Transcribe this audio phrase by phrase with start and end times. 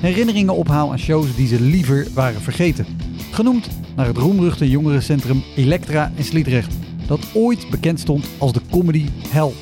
[0.00, 2.86] herinneringen ophaal aan shows die ze liever waren vergeten.
[3.30, 6.74] Genoemd naar het roemruchte jongerencentrum Elektra in Sliedrecht,
[7.06, 9.52] dat ooit bekend stond als de comedy hell.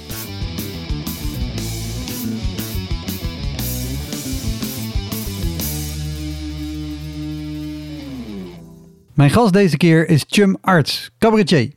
[9.14, 11.72] Mijn gast deze keer is Chum Arts, cabaretier.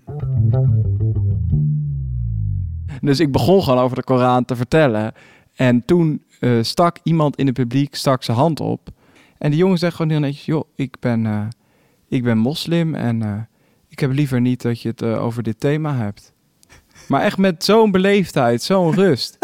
[3.02, 5.14] Dus ik begon gewoon over de Koran te vertellen.
[5.56, 8.90] En toen eh, stak iemand in het publiek stak zijn hand op.
[9.38, 11.42] En die jongen zegt gewoon heel netjes: Joh, ik ben, eh,
[12.08, 13.34] ik ben moslim en eh,
[13.90, 16.34] ik heb liever niet dat je het over dit thema hebt.
[17.08, 19.38] Maar echt met zo'n beleefdheid, zo'n rust.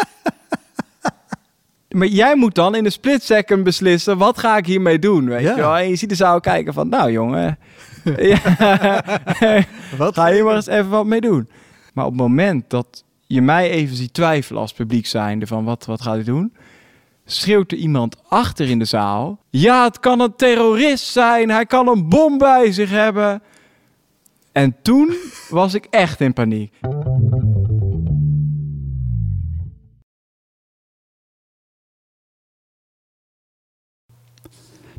[1.97, 5.25] maar jij moet dan in een split second beslissen: wat ga ik hiermee doen?
[5.25, 5.55] Weet Ja.
[5.55, 5.77] je wel?
[5.77, 7.57] En je ziet de zaal kijken van: Nou, jongen.
[8.17, 8.37] ja?
[9.97, 11.49] Ga je maar eens even wat mee doen.
[11.93, 15.85] Maar op het moment dat je mij even ziet twijfelen als publiek zijnde van wat,
[15.85, 16.53] wat gaat hij doen?
[17.25, 19.39] Schreeuwt er iemand achter in de zaal.
[19.49, 21.49] Ja, het kan een terrorist zijn.
[21.49, 23.41] Hij kan een bom bij zich hebben.
[24.51, 25.15] En toen
[25.49, 26.73] was ik echt in paniek.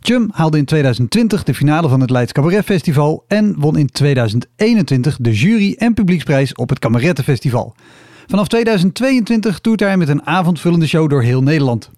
[0.01, 5.17] Chum haalde in 2020 de finale van het Leids Cabaret Festival en won in 2021
[5.21, 7.75] de jury- en publieksprijs op het Kamerettenfestival.
[8.27, 11.91] Vanaf 2022 toert hij met een avondvullende show door heel Nederland.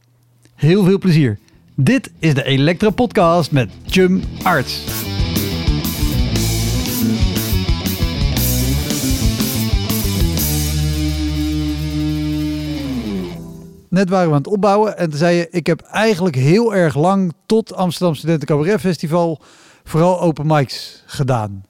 [0.59, 1.39] Heel veel plezier.
[1.75, 4.83] Dit is de Elektra Podcast met Chum Arts.
[13.89, 15.49] Net waren we aan het opbouwen en toen zei je...
[15.51, 19.41] ik heb eigenlijk heel erg lang tot Amsterdam Studenten Cabaret Festival...
[19.85, 21.63] vooral open mics gedaan.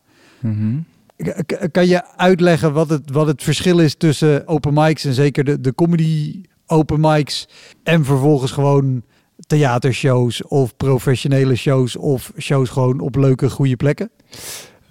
[1.46, 5.04] K- Kan je uitleggen wat het, wat het verschil is tussen open mics...
[5.04, 7.48] en zeker de, de comedy open mics...
[7.82, 9.02] en vervolgens gewoon
[9.46, 11.96] theatershows of professionele shows...
[11.96, 14.10] of shows gewoon op leuke, goede plekken?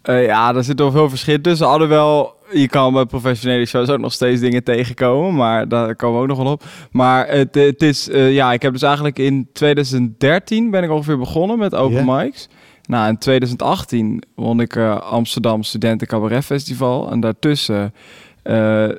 [0.08, 1.68] Eh, ja, daar zit wel veel verschil tussen.
[1.68, 5.36] Alhoewel, je kan bij professionele shows ook nog steeds dingen tegenkomen.
[5.36, 6.64] Maar daar komen we ook nog wel op.
[6.92, 11.18] Maar het, het is, eh, ja, ik heb dus eigenlijk in 2013 ben ik ongeveer
[11.18, 12.48] begonnen met open mics.
[12.86, 17.12] Nou, in 2018 won ik eh, Amsterdam Studenten Cabaret Festival.
[17.12, 17.94] En daartussen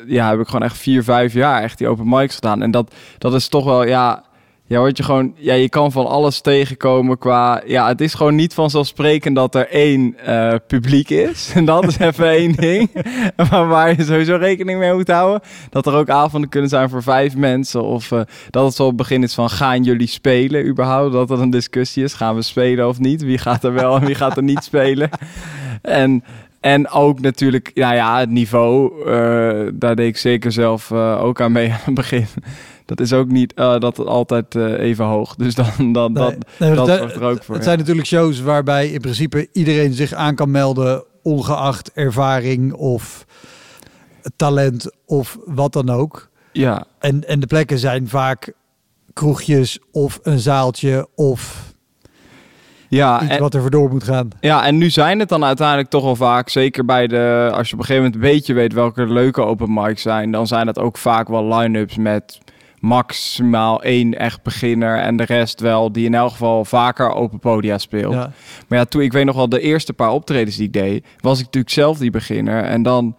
[0.06, 2.62] ja, heb ik gewoon echt vier, vijf jaar echt die open mics gedaan.
[2.62, 4.24] En dat, dat is toch wel, ja,
[4.68, 8.34] ja, word je gewoon, ja, je kan van alles tegenkomen qua, ja, het is gewoon
[8.34, 11.50] niet vanzelfsprekend dat er één eh, publiek is.
[11.54, 12.90] En dat is even één ding.
[13.50, 17.02] Maar waar je sowieso rekening mee moet houden, dat er ook avonden kunnen zijn voor
[17.02, 17.84] vijf mensen.
[17.84, 18.20] Of eh,
[18.50, 21.12] dat het zo op het begin is van, gaan jullie spelen überhaupt?
[21.12, 23.22] Dat er een discussie is, gaan we spelen of niet?
[23.22, 25.10] Wie gaat er wel en wie gaat er niet spelen?
[25.82, 26.24] En...
[26.60, 31.40] En ook natuurlijk, nou ja, het niveau, eh, daar deed ik zeker zelf eh, ook
[31.40, 32.26] aan mee aan het begin.
[32.84, 35.34] Dat is ook niet eh, dat het altijd even hoog.
[35.34, 37.54] Dus dan, dan dat, Nee, dat zorgt er ook voor.
[37.54, 37.68] Het ja.
[37.70, 43.26] zijn natuurlijk shows waarbij in principe iedereen zich aan kan melden, ongeacht ervaring of
[44.36, 46.28] talent of wat dan ook.
[46.52, 48.52] Ja, En, en de plekken zijn vaak
[49.12, 51.67] kroegjes of een zaaltje of
[52.88, 54.28] ja, iets en, wat er voor door moet gaan.
[54.40, 57.74] ja, en nu zijn het dan uiteindelijk toch wel vaak, zeker bij de, als je
[57.74, 60.78] op een gegeven moment een beetje weet welke leuke open mics zijn, dan zijn dat
[60.78, 62.38] ook vaak wel line-ups met
[62.80, 67.78] maximaal één echt beginner en de rest wel die in elk geval vaker open podia
[67.78, 68.14] speelt.
[68.14, 68.32] Ja.
[68.68, 71.38] Maar ja, toen ik weet nog wel de eerste paar optredens die ik deed, was
[71.38, 72.64] ik natuurlijk zelf die beginner.
[72.64, 73.16] En dan,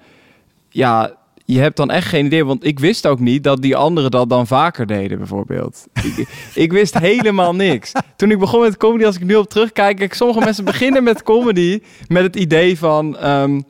[0.70, 1.12] ja,
[1.54, 4.30] je hebt dan echt geen idee, want ik wist ook niet dat die anderen dat
[4.30, 5.86] dan vaker deden, bijvoorbeeld.
[6.18, 6.28] ik,
[6.64, 7.92] ik wist helemaal niks.
[8.16, 11.24] Toen ik begon met comedy, als ik nu op terugkijk, kijk, sommige mensen beginnen met
[11.24, 13.18] comedy met het idee van.
[13.18, 13.62] ehm,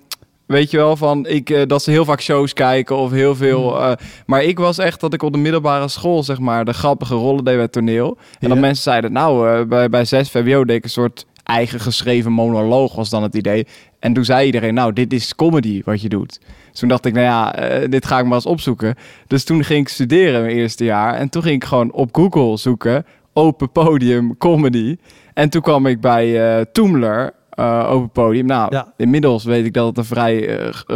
[0.45, 3.81] Weet je wel, van ik, eh, dat ze heel vaak shows kijken of heel veel.
[3.81, 3.91] eh,
[4.25, 7.43] maar ik was echt dat ik op de middelbare school, zeg maar, de grappige rollen
[7.43, 8.17] deed bij het toneel.
[8.17, 8.47] En Ja.
[8.47, 12.31] dat mensen zeiden, nou, eh, bij, bij 6 VWO deed ik een soort eigen geschreven
[12.31, 13.67] monoloog was dan het idee.
[13.99, 16.39] En toen zei iedereen, nou, dit is comedy wat je doet.
[16.79, 18.95] Toen dacht ik, nou ja, eh, dit ga ik maar eens opzoeken.
[19.27, 21.13] Dus toen ging ik studeren mijn eerste jaar.
[21.13, 24.97] En toen ging ik gewoon op Google zoeken, open podium comedy.
[25.33, 28.45] En toen kwam ik bij uh, Toomler, uh, open podium.
[28.45, 28.93] Nou, Ja.
[28.97, 30.39] inmiddels weet ik dat het een vrij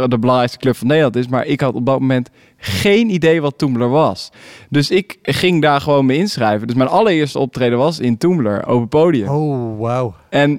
[0.08, 1.28] de belangrijkste club van Nederland is.
[1.28, 4.30] Maar ik had op dat moment geen idee wat Toomler was.
[4.70, 6.66] Dus ik ging daar gewoon mee inschrijven.
[6.66, 9.28] Dus mijn allereerste optreden was in Toomler, open podium.
[9.28, 10.14] Oh, wauw.
[10.28, 10.50] En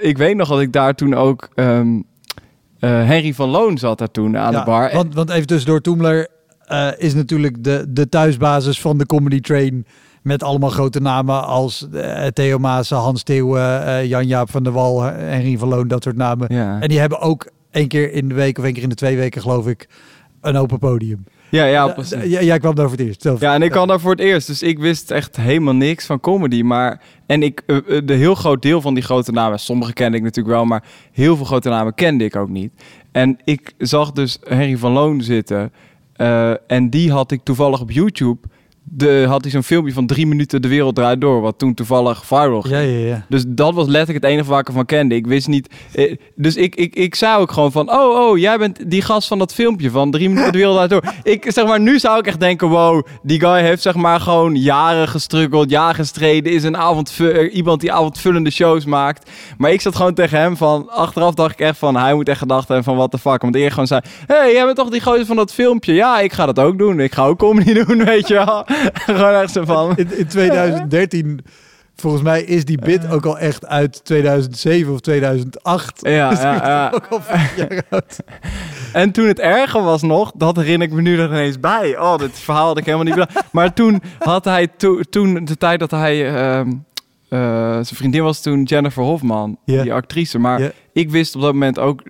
[0.00, 1.48] ik weet nog dat ik daar toen ook...
[1.54, 2.00] ehm, eh,
[2.86, 4.90] Henry van Loon zat daar toen aan Ja, de bar.
[4.92, 6.28] Want, want even tussendoor, Toomler
[6.64, 9.86] eh, is natuurlijk de, de thuisbasis van de comedy train.
[10.22, 15.04] Met allemaal grote namen als eh, Theo Maassen, Hans Theeuwen, eh, Jan-Jaap van der Wal,
[15.06, 16.54] eh, Henry van Loon, dat soort namen.
[16.54, 16.80] ja.
[16.80, 19.16] En die hebben ook één keer in de week of één keer in de twee
[19.16, 19.88] weken, geloof ik,
[20.40, 21.24] een open podium.
[21.54, 22.12] Ja, ja, Eh, precies.
[22.12, 23.22] eh, jij- kwam daar voor het eerst.
[23.22, 23.40] Zelf.
[23.40, 24.46] Ja, en ik kwam daar voor het eerst.
[24.46, 26.62] Dus ik wist echt helemaal niks van comedy.
[26.62, 30.22] Maar, en ik, eh, de heel groot deel van die grote namen, sommige kende ik
[30.22, 32.72] natuurlijk wel, maar heel veel grote namen kende ik ook niet.
[33.12, 35.72] En ik zag dus Henry van Loon zitten.
[36.66, 38.38] en die had ik toevallig op YouTube.
[38.86, 41.40] De, had hij zo'n filmpje van drie minuten De Wereld Draait Door.
[41.40, 42.74] Wat toen toevallig viral ging.
[42.74, 43.24] Ja, ja, ja.
[43.28, 45.14] Dus dat was letterlijk het enige waar ik ervan kende.
[45.14, 45.68] Ik wist niet.
[45.92, 49.28] eh, Dus ik, ik, ik zei ook gewoon van: Oh, oh, jij bent die gast
[49.28, 51.02] van dat filmpje van drie minuten de wereld uit door.
[51.22, 54.54] Ik zeg maar, nu zou ik echt denken: Wow, die guy heeft zeg maar gewoon
[54.56, 56.52] jaren gestruggeld, jaren gestreden.
[56.52, 57.18] Is een avond
[57.52, 59.30] iemand die avondvullende shows maakt.
[59.58, 60.90] Maar ik zat gewoon tegen hem van.
[60.90, 63.42] Achteraf dacht ik echt van: Hij moet echt gedacht hebben van: What the fuck.
[63.42, 65.92] Want ik gewoon zei: Hey, jij bent toch die gozer van dat filmpje?
[65.94, 67.00] Ja, ik ga dat ook doen.
[67.00, 68.64] Ik ga ook comedy doen, weet je wel.
[69.06, 69.96] gewoon echt zo van.
[69.96, 71.40] In, in 2013,
[71.96, 76.00] volgens mij, is die bit ook al echt uit 2007 of 2008.
[76.02, 76.90] Ja, Dus ja, ja.
[76.94, 78.16] ook al vijf jaar oud.
[78.92, 81.98] En toen het erger was nog, dat herinner ik me nu nog ineens bij.
[81.98, 83.26] Oh, dit verhaal had ik helemaal niet.
[83.52, 86.68] Maar toen had hij, to- toen de tijd dat hij, ehm,
[87.28, 87.38] eh,
[87.72, 90.38] zijn vriendin was toen Jennifer Hofman, die actrice.
[90.38, 92.02] Maar ik wist op dat moment ook,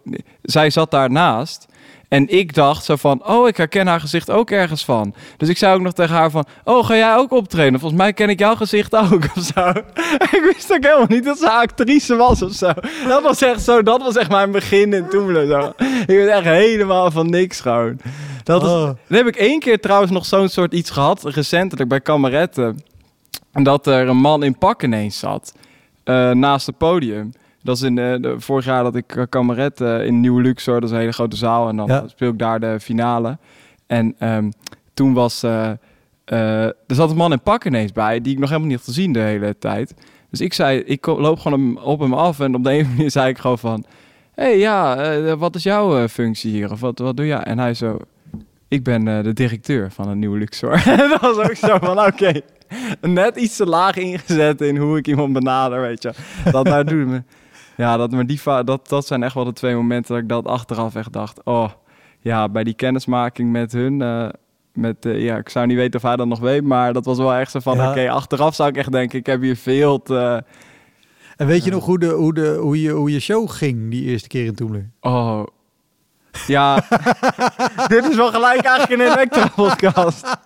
[0.42, 1.66] zij zat daarnaast.
[2.08, 5.14] En ik dacht zo van, oh, ik herken haar gezicht ook ergens van.
[5.36, 7.80] Dus ik zei ook nog tegen haar van, oh, ga jij ook optreden?
[7.80, 9.68] Volgens mij ken ik jouw gezicht ook, of zo.
[10.36, 12.72] ik wist ook helemaal niet dat ze actrice was, of zo.
[13.08, 15.72] Dat was echt zo, dat was echt mijn begin in Toemelen, zo.
[16.00, 17.98] Ik weet echt helemaal van niks gewoon.
[18.42, 18.82] Dat is, Oh.
[18.82, 22.82] Dan heb ik één keer trouwens nog zo'n soort iets gehad, recentelijk bij Kameretten.
[23.52, 25.54] En dat er een man in pak ineens zat,
[26.04, 27.32] eh, naast het podium.
[27.64, 30.84] Dat is in eh, de, vorig jaar dat ik uh, Kameretten in Nieuw Luxor, dat
[30.88, 31.68] is een hele grote zaal.
[31.68, 32.08] En dan Ja.
[32.08, 33.38] speel ik daar de finale.
[33.86, 34.50] En ehm,
[34.94, 35.70] toen was, eh,
[36.24, 38.86] eh, er zat een man in pak ineens bij, die ik nog helemaal niet had
[38.86, 39.94] gezien de hele tijd.
[40.30, 43.28] Dus ik zei, ik loop gewoon op hem af en op de een manier zei
[43.28, 43.84] ik gewoon van...
[44.34, 46.70] Hé, hey, ja, eh, wat is jouw eh, functie hier?
[46.72, 47.42] Of wat, wat doe jij?
[47.42, 47.98] En hij zo,
[48.68, 50.82] ik ben eh, de directeur van een nieuwe Luxor.
[51.10, 52.40] dat was ook zo van, oké,
[53.00, 56.12] net iets te laag ingezet in hoe ik iemand benader, weet je.
[56.50, 57.22] Dat nou doet me...
[57.76, 60.46] Ja, dat, maar die, dat, dat zijn echt wel de twee momenten dat ik dat
[60.46, 61.70] achteraf echt dacht, oh,
[62.20, 64.02] ja, bij die kennismaking met hun...
[64.02, 64.28] eh,
[64.72, 67.18] met, eh, ja, ik zou niet weten of hij dat nog weet, maar dat was
[67.18, 67.90] wel echt zo van, Ja.
[67.90, 70.44] oké, achteraf zou ik echt denken, ik heb hier veel te...
[71.36, 74.04] En weet je nog hoe, de, hoe, de, hoe, je, hoe je show ging die
[74.04, 74.90] eerste keer in Toemler?
[75.00, 75.42] Oh.
[76.46, 76.84] Ja,
[77.88, 80.38] dit is wel gelijk eigenlijk een Elektra-podcast.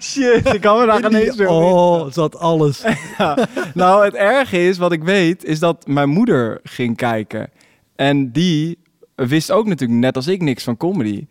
[0.00, 2.84] Shit, ik kan me daar ineens weer Oh, zat alles.
[3.18, 3.36] Ja.
[3.74, 7.50] Nou, het erge is, wat ik weet, is dat mijn moeder ging kijken.
[7.96, 8.78] En die
[9.14, 11.26] wist ook natuurlijk net als ik niks van comedy.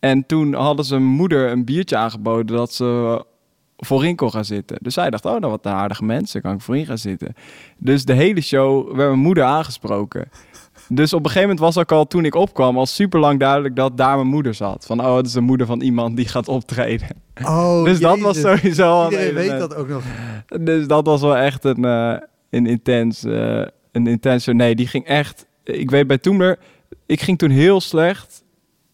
[0.00, 3.24] En toen hadden ze moeder een biertje aangeboden dat ze
[3.76, 4.76] voorin kon gaan zitten.
[4.80, 7.34] Dus zij dacht, oh, nou wat een aardige mensen, kan ik voorin gaan zitten.
[7.78, 10.28] Dus de hele show werd mijn moeder aangesproken.
[10.88, 13.76] Dus op een gegeven moment was ook al, toen ik opkwam, al super lang duidelijk
[13.76, 14.84] dat daar mijn moeder zat.
[14.86, 17.08] Van, oh, het is de moeder van iemand die gaat optreden.
[17.42, 20.04] Oh, dus dat was sowieso al Iedereen weet dat ook nog.
[20.60, 22.16] Dus dat was wel echt een, eh,
[22.50, 24.46] een intens, eh, een intens.
[24.46, 25.46] Nee, die ging echt.
[25.64, 26.58] Ik weet bij Toemler,
[27.06, 28.44] ik ging toen heel slecht.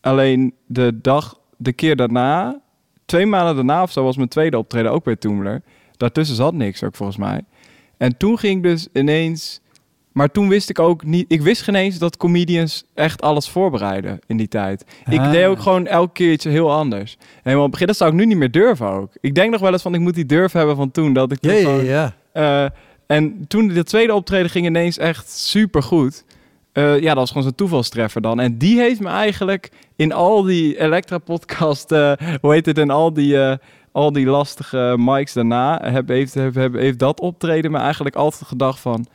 [0.01, 2.61] Alleen de dag, de keer daarna,
[3.05, 5.63] twee maanden daarna of zo, was mijn tweede optreden ook bij Toemler.
[5.97, 7.45] Daartussen zat niks ook volgens mij.
[7.97, 9.61] En toen ging ik dus ineens.
[10.13, 11.25] Maar toen wist ik ook niet.
[11.29, 14.85] Ik wist geen eens dat comedians echt alles voorbereiden in die tijd.
[15.11, 15.31] Ik Ah.
[15.33, 17.17] deed ook gewoon elke keer iets heel anders.
[17.21, 19.11] En helemaal begin, dat zou ik nu niet meer durven ook.
[19.21, 21.13] Ik denk nog wel eens van, ik moet die durf hebben van toen.
[21.13, 22.71] Dat ik Ja, ja, eh,
[23.07, 26.25] en toen de tweede optreden ging ineens echt super goed.
[26.73, 28.41] ja, dat was gewoon zo'n toevalstreffer dan.
[28.41, 33.13] En die heeft me eigenlijk in al die Elektra-podcast, eh, hoe heet het, en al
[33.13, 33.57] die, eh,
[33.93, 38.45] al die lastige mics daarna, heb, heeft, heb, heb- heeft dat optreden me eigenlijk altijd
[38.49, 39.07] gedacht van,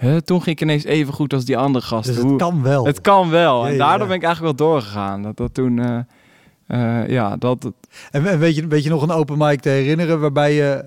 [0.00, 2.12] huh, toen ging ik ineens even goed als die andere gasten.
[2.14, 2.84] Dus het Hoe- kan wel.
[2.86, 3.64] het kan wel.
[3.66, 4.06] Ja, en daardoor ja.
[4.06, 5.22] ben ik eigenlijk wel doorgegaan.
[5.22, 7.72] Dat dat toen, eh, eh, ja, dat,
[8.10, 10.84] En, en weet, je, weet je nog een open mic te herinneren waarbij je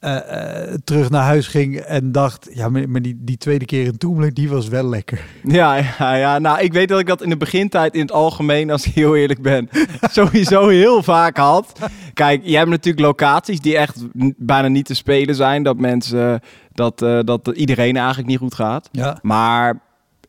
[0.00, 3.98] eh, eh, terug naar huis ging en dacht, ja, maar, die, die tweede keer in
[3.98, 5.24] Toemler, die was wel lekker.
[5.42, 8.70] Ja, ja, ja, nou, ik weet dat ik dat in de begintijd in het algemeen,
[8.70, 9.68] als ik heel eerlijk ben,
[10.10, 11.72] sowieso heel vaak had.
[12.14, 15.62] Kijk, je hebt natuurlijk locaties die echt bijna niet te spelen zijn.
[15.62, 16.40] Dat mensen,
[16.72, 18.88] dat, eh, dat iedereen eigenlijk niet goed gaat.
[18.92, 19.18] Ja.
[19.22, 19.80] Maar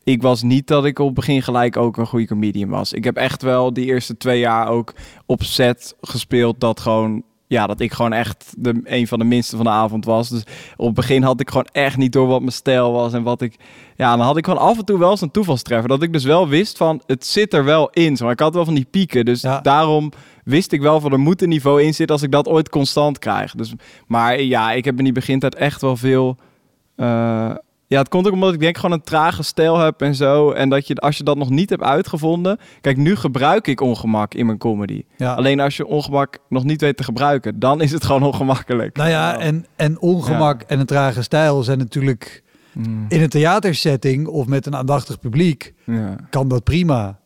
[0.04, 2.92] ik was niet dat ik op het begin gelijk ook een goede comedian was.
[2.92, 4.94] Ik heb echt wel die eerste twee jaar ook
[5.26, 7.22] op set gespeeld dat gewoon...
[7.48, 10.28] Ja, dat ik gewoon echt de, een van de minste van de avond was.
[10.28, 10.42] Dus
[10.76, 13.40] op het begin had ik gewoon echt niet door wat mijn stijl was en wat
[13.42, 13.54] ik...
[13.96, 15.88] Ja, dan had ik gewoon af en toe wel eens een toevalstreffer.
[15.88, 18.16] Dat ik dus wel wist van, het zit er wel in.
[18.22, 19.24] Maar ik had wel van die pieken.
[19.24, 19.60] Dus Ja.
[19.60, 20.12] daarom
[20.44, 23.18] wist ik wel van, er moet een niveau in zitten als ik dat ooit constant
[23.18, 23.54] krijg.
[23.54, 23.72] Dus,
[24.06, 26.36] maar ja, ik heb in die begintijd echt wel veel...
[26.96, 27.54] eh,
[27.88, 30.50] ja, het komt ook omdat ik denk gewoon een trage stijl heb en zo.
[30.50, 32.58] En dat je, als je dat nog niet hebt uitgevonden...
[32.80, 35.02] Kijk, nu gebruik ik ongemak in mijn comedy.
[35.16, 35.34] Ja.
[35.34, 38.96] Alleen als je ongemak nog niet weet te gebruiken, dan is het gewoon ongemakkelijk.
[38.96, 42.42] Nou ja, en, en ongemak en een trage stijl zijn natuurlijk
[42.78, 46.16] Mm, in een theatersetting of met een aandachtig publiek ja.
[46.30, 47.18] kan dat prima.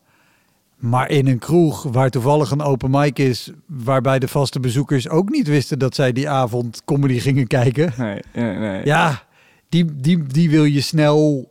[0.76, 5.28] Maar in een kroeg waar toevallig een open mic is, waarbij de vaste bezoekers ook
[5.28, 7.92] niet wisten dat zij die avond comedy gingen kijken.
[7.96, 8.84] Nee, nee, nee.
[8.84, 9.22] Ja,
[9.72, 11.50] die, die, die wil je snel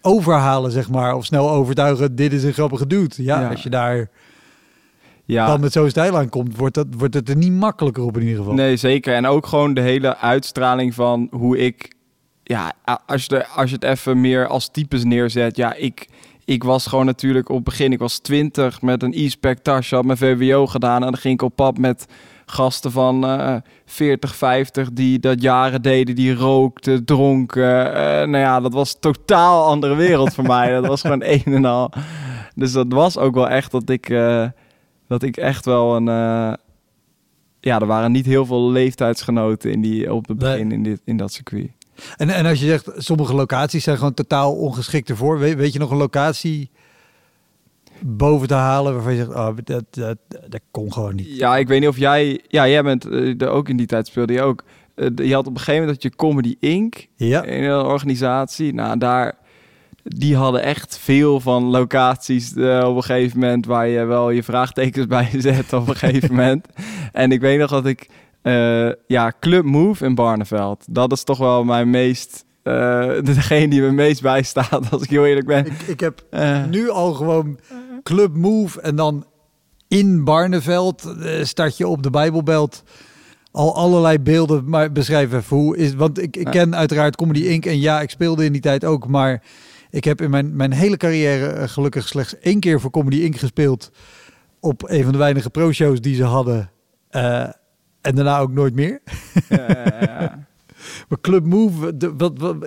[0.00, 1.14] overhalen, zeg maar.
[1.14, 3.22] Of snel overtuigen, dit is een grappige dude.
[3.22, 3.48] Ja, Ja.
[3.48, 4.10] als je daar
[5.24, 5.46] ja.
[5.46, 8.22] dan met zo'n stijl aan komt, wordt, dat, wordt het er niet makkelijker op in
[8.22, 8.54] ieder geval.
[8.54, 9.14] Nee, zeker.
[9.14, 11.96] En ook gewoon de hele uitstraling van hoe ik...
[12.42, 12.72] Ja,
[13.06, 15.56] als je, de, als je het even meer als types neerzet.
[15.56, 16.08] Ja, ik,
[16.44, 17.92] ik was gewoon natuurlijk op het begin...
[17.92, 21.02] Ik was 20 met een e-spec tasje, had mijn VWO gedaan.
[21.02, 22.06] En dan ging ik op pad met
[22.50, 24.92] gasten van eh 40, 50...
[24.92, 27.94] die dat jaren deden, die rookten, dronken.
[27.94, 30.70] Eh, nou ja, dat was een totaal andere wereld voor mij.
[30.70, 31.90] Dat was gewoon een en al.
[32.54, 34.08] Dus dat was ook wel echt dat ik...
[34.10, 34.46] eh,
[35.08, 36.08] dat ik echt wel een...
[36.08, 36.52] eh,
[37.60, 40.50] ja, er waren niet heel veel leeftijdsgenoten in die, op het Nee.
[40.52, 41.70] begin in, dit, in dat circuit.
[42.16, 45.38] En, en als je zegt, sommige locaties zijn gewoon totaal ongeschikt ervoor.
[45.38, 46.70] Weet, weet je nog een locatie
[48.00, 51.36] boven te halen waarvan je zegt, oh, dat, dat, dat kon gewoon niet.
[51.36, 52.40] Ja, ik weet niet of jij...
[52.48, 54.64] Ja, jij bent eh, er ook in die tijd speelde je ook.
[54.94, 57.06] Eh, je had op een gegeven moment dat je Comedy Inc.
[57.14, 58.74] Ja, in een organisatie.
[58.74, 59.36] Nou, daar...
[60.02, 63.66] Die hadden echt veel van locaties eh, op een gegeven moment...
[63.66, 66.66] waar je wel je vraagtekens bij zet op een gegeven moment.
[67.12, 68.08] En ik weet nog dat ik...
[69.06, 70.84] ja, Club Move in Barneveld.
[70.90, 72.44] Dat is toch wel mijn meest...
[72.62, 75.66] eh, degene die me meest bijstaat, als ik heel eerlijk ben.
[75.66, 76.24] ik, ik heb
[76.70, 77.58] nu al gewoon
[78.08, 79.26] Club Move en dan
[79.88, 82.82] in Barneveld eh, start je op de Bijbelbelt
[83.50, 86.50] al allerlei beelden maar beschrijf even hoe is want ik, ik Ja.
[86.50, 89.42] ken uiteraard Comedy Inc en ja ik speelde in die tijd ook maar
[89.90, 93.36] ik heb in mijn, mijn hele carrière eh, gelukkig slechts één keer voor Comedy Inc
[93.36, 93.90] gespeeld
[94.60, 96.70] op een van de weinige pro-shows die ze hadden
[97.08, 97.42] Eh,
[98.00, 99.00] en daarna ook nooit meer.
[99.48, 100.46] ja, ja, ja.
[101.08, 102.58] Maar Club Move, wat, wat,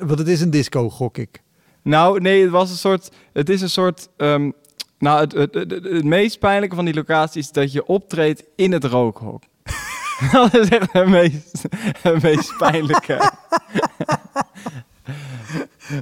[0.00, 1.42] wat het is een disco, gok ik.
[1.82, 3.10] Nou, nee, het was een soort.
[3.32, 4.08] Het is een soort.
[4.16, 4.50] ehm,
[4.98, 8.72] nou, het, het, het, het meest pijnlijke van die locatie is dat je optreedt in
[8.72, 9.42] het rookhok.
[10.32, 11.62] dat is echt het meest,
[12.02, 13.20] het meest pijnlijke.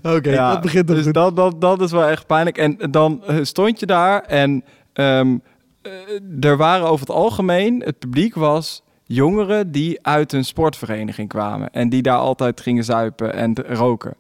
[0.03, 1.15] Oké, Ja, dat begint dus goed.
[1.15, 2.59] dat, dat, dat is wel echt pijnlijk.
[2.59, 5.37] En dan eh, stond je daar en ehm,
[5.83, 11.71] eh, er waren over het algemeen, het publiek was jongeren die uit een sportvereniging kwamen.
[11.71, 14.17] En die daar altijd gingen zuipen en roken.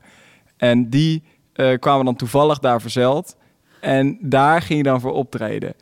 [0.57, 3.37] En die eh, kwamen dan toevallig daar verzeld.
[3.85, 5.75] En daar ging je dan voor optreden.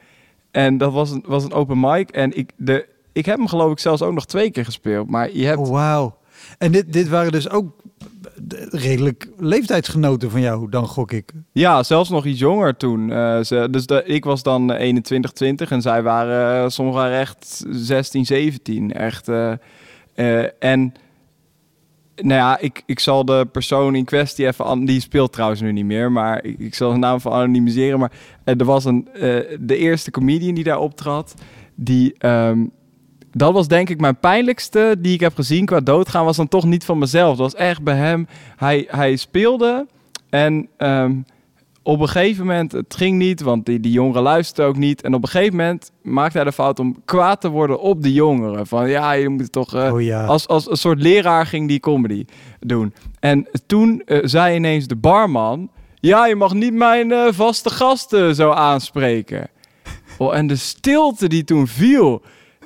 [0.50, 2.10] En dat was een, was een open mic.
[2.10, 5.10] En ik, de, ik heb hem geloof ik zelfs ook nog twee keer gespeeld.
[5.10, 5.58] Maar je hebt...
[5.58, 6.16] Oh, wauw.
[6.58, 7.72] En dit, dit waren dus ook
[8.70, 11.32] redelijk leeftijdsgenoten van jou, dan gok ik.
[11.52, 13.12] Ja, zelfs nog iets jonger toen.
[13.12, 17.00] Eh, ze, dus de, ik was dan eh, 21, 20 en zij waren, eh, sommigen
[17.00, 18.92] waren echt 16, 17.
[18.92, 19.28] Echt.
[19.28, 19.52] eh,
[20.14, 20.94] eh, en
[22.22, 25.84] nou ja, ik, ik zal de persoon in kwestie even, die speelt trouwens nu niet
[25.84, 27.98] meer, maar ik, ik zal zijn naam van anonimiseren.
[27.98, 28.12] Maar
[28.44, 29.20] eh, er was een, eh,
[29.60, 31.34] de eerste comedian die daar optrad,
[31.74, 32.66] die, ehm,
[33.30, 36.64] dat was denk ik mijn pijnlijkste die ik heb gezien qua doodgaan, was dan toch
[36.64, 37.36] niet van mezelf.
[37.36, 38.26] Dat was echt bij hem,
[38.56, 39.86] hij, hij speelde
[40.30, 41.14] en ehm,
[41.82, 45.02] op een gegeven moment, het ging niet, want die, die jongeren luisterden ook niet.
[45.02, 48.12] En op een gegeven moment maakte hij de fout om kwaad te worden op de
[48.12, 48.66] jongeren.
[48.66, 49.74] Van ja, je moet toch...
[49.74, 50.24] eh, oh ja.
[50.24, 52.24] als, als een soort leraar ging die comedy
[52.60, 52.94] doen.
[53.20, 55.70] En toen eh, zei ineens de barman...
[55.94, 59.48] Ja, je mag niet mijn eh, vaste gasten zo aanspreken.
[60.18, 62.22] Oh, en de stilte die toen viel...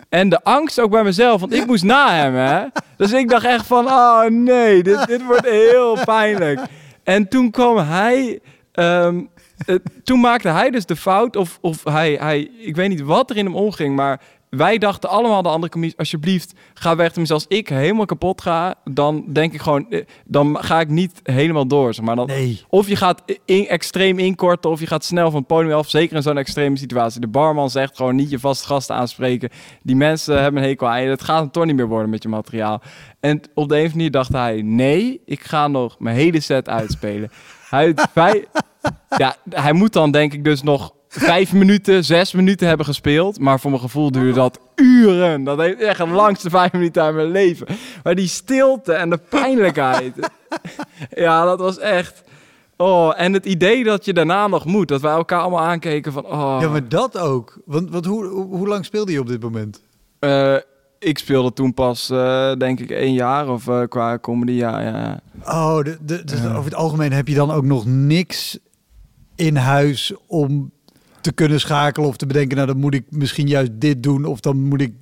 [0.08, 2.64] En de angst ook bij mezelf, want ik moest na hem, hè.
[2.96, 6.61] Dus ik dacht echt van, oh nee, dit, dit wordt heel pijnlijk.
[7.02, 8.40] En toen kwam hij...
[8.76, 9.21] ehm,
[9.66, 12.50] eh, toen maakte hij dus de fout, of, of hij, hij...
[12.59, 15.99] Ik weet niet wat er in hem omging, maar wij dachten allemaal, de andere commissie,
[15.99, 17.06] alsjeblieft, ga weg.
[17.09, 21.21] Tenminste, als ik helemaal kapot ga, dan denk ik gewoon, eh, dan ga ik niet
[21.23, 21.95] helemaal door.
[21.95, 22.62] Zeg maar dan, Nee.
[22.68, 25.88] Of je gaat in, extreem inkorten, of je gaat snel van het podium af.
[25.88, 27.21] Zeker in zo'n extreme situatie.
[27.21, 29.50] De barman zegt gewoon niet je vaste gasten aanspreken.
[29.83, 31.09] Die mensen hebben een hekel aan je.
[31.09, 32.83] Het gaat hem toch niet meer worden met je materiaal.
[33.21, 36.40] En op de een of andere manier dacht hij, nee, ik ga nog mijn hele
[36.40, 37.30] set uitspelen.
[37.68, 37.94] Hij,
[39.16, 43.38] ja, hij moet dan denk ik dus nog vijf minuten, zes minuten hebben gespeeld.
[43.40, 45.44] Maar voor mijn gevoel duurde dat uren.
[45.44, 47.66] Dat heeft echt de langste vijf minuten uit mijn leven.
[48.02, 50.14] Maar die stilte en de pijnlijkheid.
[51.11, 52.23] ja, dat was echt...
[52.76, 54.88] Oh, en het idee dat je daarna nog moet.
[54.88, 56.25] Dat wij elkaar allemaal aankeken van...
[56.26, 57.58] Oh, Ja, maar dat ook.
[57.64, 59.82] Want, want hoe, hoe, hoe lang speelde je op dit moment?
[60.18, 60.56] eh,
[61.06, 64.52] ik speelde toen pas, eh, denk ik, één jaar of eh, qua comedy.
[64.52, 65.20] Ja, ja.
[65.44, 66.48] Oh, de, de, dus Ja.
[66.50, 68.58] over het algemeen heb je dan ook nog niks
[69.34, 70.70] in huis om
[71.20, 74.40] te kunnen schakelen of te bedenken, nou dan moet ik misschien juist dit doen of
[74.40, 74.92] dan moet ik...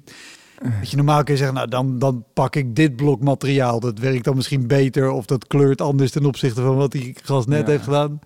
[0.81, 3.81] Dat je normaal kun je zeggen, nou dan, dan pak ik dit blok materiaal.
[3.81, 7.49] Dat werkt dan misschien beter of dat kleurt anders ten opzichte van wat die gast
[7.49, 7.73] net Ja.
[7.73, 8.19] heeft gedaan.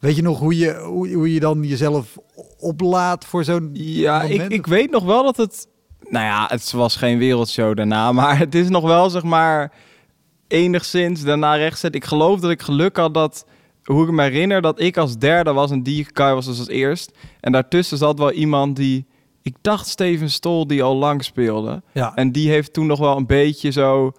[0.00, 2.16] Weet je nog hoe je, hoe, hoe je dan jezelf
[2.58, 5.66] oplaadt voor zo'n Ja, ik, ik weet nog wel dat het...
[6.10, 8.12] Nou ja, het was geen wereldshow daarna.
[8.20, 9.72] Maar het is nog wel, zeg maar,
[10.48, 11.94] enigszins daarna rechtszet.
[11.94, 13.46] Ik geloof dat ik geluk had dat...
[13.84, 16.68] Hoe ik me herinner, dat ik als derde was en die Kai was dus als
[16.68, 17.12] eerst.
[17.40, 19.06] En daartussen zat wel iemand die...
[19.42, 21.82] Ik dacht Steven Stol, die al lang speelde.
[21.92, 24.12] Ja, En die heeft toen nog wel een beetje zo...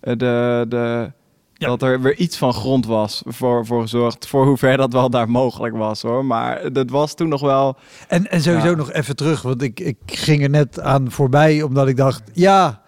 [0.00, 1.12] eh, De, de,
[1.58, 1.66] Ja.
[1.66, 4.26] Dat er weer iets van grond was voor, voor gezorgd.
[4.26, 6.24] Voor hoever dat wel daar mogelijk was hoor.
[6.24, 7.76] Maar dat was toen nog wel...
[8.08, 8.74] En, en sowieso Ja.
[8.74, 12.82] nog even terug, want ik, ik ging er net aan voorbij, omdat ik dacht, ja,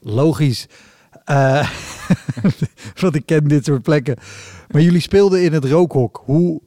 [0.00, 0.66] logisch.
[1.24, 1.68] Eh,
[3.00, 4.16] want ik ken dit soort plekken.
[4.70, 6.22] Maar jullie speelden in het rookhok.
[6.24, 6.60] Hoe,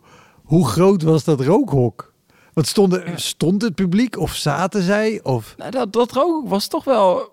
[0.44, 2.14] hoe groot was dat rookhok?
[2.54, 5.20] Wat stond, er, stond het publiek of zaten zij?
[5.24, 7.30] Of, Nou, dat, dat ook was toch wel...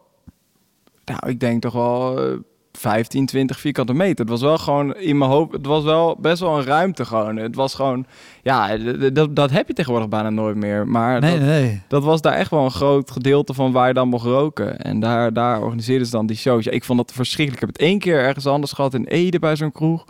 [1.05, 2.39] Nou, ik denk toch wel eh,
[2.79, 4.19] 15, 20 vierkante meter.
[4.19, 5.53] Het was wel gewoon in mijn hoofd...
[5.53, 7.37] Het was wel best wel een ruimte gewoon.
[7.37, 8.07] Het was gewoon...
[8.43, 8.77] Ja,
[9.13, 10.89] dat, dat heb je tegenwoordig bijna nooit meer.
[10.89, 13.95] Maar nee, dat, nee, dat was daar echt wel een groot gedeelte van waar je
[13.95, 14.79] dan mocht roken.
[14.79, 16.65] En daar, daar organiseerden ze dan die shows.
[16.65, 17.63] Ja, ik vond dat verschrikkelijk.
[17.63, 20.05] Ik heb het één keer ergens anders gehad in Ede bij zo'n kroeg.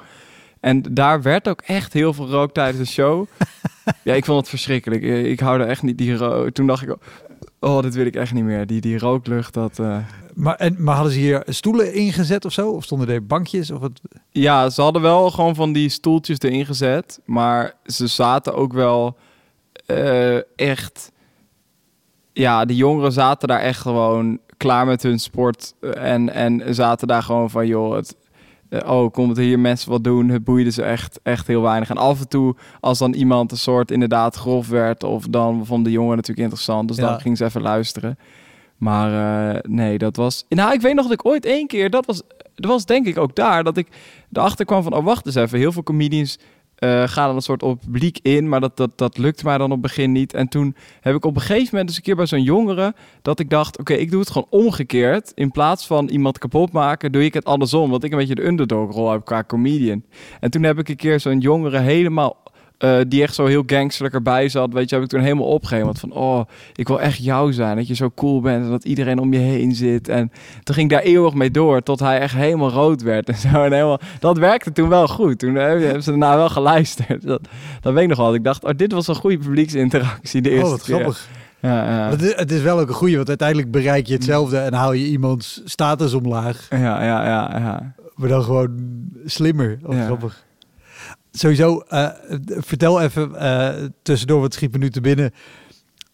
[0.61, 3.27] En daar werd ook echt heel veel rook tijdens de show.
[4.05, 5.03] ja, ik vond het verschrikkelijk.
[5.03, 6.51] Ik, ik hou er echt niet die rook.
[6.51, 6.97] Toen dacht ik,
[7.61, 8.67] oh, dit wil ik echt niet meer.
[8.67, 9.79] Die, die rooklucht, dat...
[9.79, 9.97] eh,
[10.35, 12.71] Maar, en, maar hadden ze hier stoelen ingezet of zo?
[12.71, 13.71] Of stonden er bankjes?
[13.71, 14.01] Of wat?
[14.31, 17.21] Ja, ze hadden wel gewoon van die stoeltjes erin gezet.
[17.25, 19.17] Maar ze zaten ook wel
[19.87, 21.13] eh, echt...
[22.33, 25.75] Ja, die jongeren zaten daar echt gewoon klaar met hun sport.
[25.95, 28.17] En, en zaten daar gewoon van, joh, het,
[28.69, 30.29] eh, oh, komt er hier mensen wat doen?
[30.29, 31.91] Het boeide ze echt, echt heel weinig.
[31.91, 35.05] En af en toe, als dan iemand een soort inderdaad grof werd...
[35.05, 36.89] of dan vonden de jongeren natuurlijk interessant.
[36.89, 37.07] Dus Ja.
[37.07, 38.19] dan ging ze even luisteren.
[38.83, 40.45] Maar eh, nee, dat was...
[40.49, 41.91] Nou, ik weet nog dat ik ooit één keer...
[41.91, 42.23] Dat was,
[42.55, 43.89] dat was denk ik ook daar, dat ik
[44.33, 44.95] erachter kwam van...
[44.95, 45.59] Oh, wacht eens even.
[45.59, 46.39] Heel veel comedians
[46.75, 48.49] eh, gaan dan een soort op publiek in...
[48.49, 50.35] maar dat, dat, dat lukte mij dan op het begin niet.
[50.35, 52.95] En toen heb ik op een gegeven moment eens een keer bij zo'n jongere...
[53.23, 55.33] dat ik dacht, oké, ik doe het gewoon omgekeerd.
[55.35, 57.91] In plaats van iemand kapot maken, doe ik het andersom.
[57.91, 60.05] Want ik een beetje de underdog-rol heb qua comedian.
[60.41, 62.43] En toen heb ik een keer zo'n jongere helemaal...
[62.83, 65.85] eh, die echt zo heel gangsterlijk erbij zat, weet je, heb ik toen helemaal opgegeven.
[65.85, 66.41] Want van, oh,
[66.75, 67.77] ik wil echt jou zijn.
[67.77, 70.09] Dat je zo cool bent en dat iedereen om je heen zit.
[70.09, 73.35] En toen ging ik daar eeuwig mee door, tot hij echt helemaal rood werd en
[73.37, 73.63] zo.
[73.65, 75.39] En helemaal, dat werkte toen wel goed.
[75.39, 77.27] Toen eh, hebben ze daarna wel geluisterd.
[77.33, 77.41] Dat,
[77.81, 78.35] dat weet ik nog wel.
[78.35, 80.95] Ik dacht, oh, dit was een goede publieksinteractie de eerste Oh, wat keer.
[80.95, 81.29] grappig.
[81.61, 82.11] Ja, ja.
[82.11, 84.93] Het is, het is wel ook een goeie, want uiteindelijk bereik je hetzelfde en haal
[84.93, 86.67] je iemands status omlaag.
[86.71, 87.95] Ja, ja, ja, ja.
[88.15, 88.71] Maar dan gewoon
[89.25, 89.79] slimmer.
[89.83, 90.05] Of Ja.
[90.05, 90.45] grappig.
[91.33, 92.09] Sowieso, eh,
[92.47, 93.69] vertel even eh,
[94.03, 95.33] tussendoor wat schiet me nu te binnen.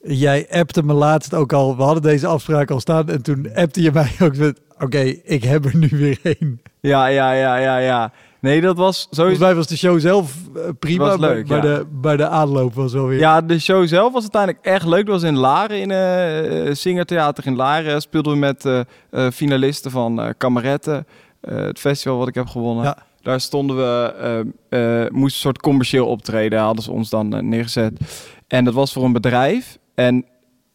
[0.02, 1.76] Jij appte me laatst ook al.
[1.76, 3.08] We hadden deze afspraak al staan.
[3.08, 4.60] En toen appte je mij ook met...
[4.78, 6.60] Oké, ik heb er nu weer één.
[6.80, 8.12] Ja, ja, ja, ja, ja.
[8.40, 9.44] Nee, dat was Volgens sowieso...
[9.44, 11.04] mij was de show zelf eh, prima.
[11.06, 11.62] Was leuk, maar, ja.
[11.62, 13.18] de, maar de aanloop was wel weer...
[13.18, 15.06] Ja, de show zelf was uiteindelijk echt leuk.
[15.06, 18.00] Dat was in Laren, in eh Singertheater in Laren.
[18.00, 18.86] Speelden we met
[19.34, 21.06] finalisten van Kameretten.
[21.40, 22.84] het festival wat ik heb gewonnen.
[22.84, 23.07] Ja.
[23.28, 24.14] Daar stonden we,
[24.68, 26.58] eh moesten een soort commercieel optreden.
[26.58, 28.00] Hadden ze ons dan eh, neergezet.
[28.46, 29.78] En dat was voor een bedrijf.
[29.94, 30.26] En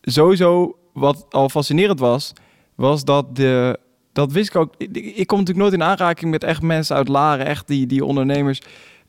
[0.02, 2.34] sowieso, wat al fascinerend was,
[2.76, 3.80] was dat de...
[4.12, 4.74] Dat wist ik ook.
[4.78, 8.06] Ik, ik kom natuurlijk nooit in aanraking met echt mensen uit Laren, echt die, die
[8.06, 8.62] ondernemers.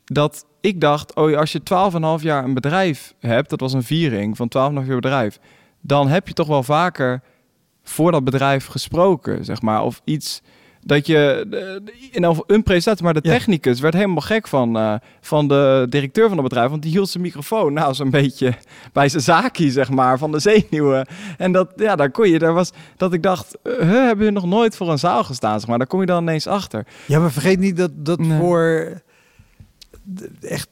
[0.05, 1.59] Dat ik dacht, oh, als je
[2.19, 4.47] 12,5 jaar een bedrijf hebt, dat was een viering van
[4.81, 5.39] 12,5 jaar bedrijf,
[5.81, 7.21] dan heb je toch wel vaker
[7.83, 9.83] voor dat bedrijf gesproken, zeg maar.
[9.83, 10.41] Of iets
[10.85, 11.47] dat je
[12.11, 16.37] in een presentatie, maar de technicus werd helemaal gek van, uh, van de directeur van
[16.37, 18.53] het bedrijf, want die hield zijn microfoon nou zo'n beetje
[18.93, 21.07] bij zijn zaakje, zeg maar, van de zenuwen.
[21.37, 24.45] En dat, ja, daar kon je, daar was, dat ik dacht, uh, hebben we nog
[24.45, 26.85] nooit voor een zaal gestaan, zeg maar, daar kom je dan ineens achter.
[27.05, 29.01] Ja, maar vergeet niet dat, dat voor
[30.41, 30.67] echt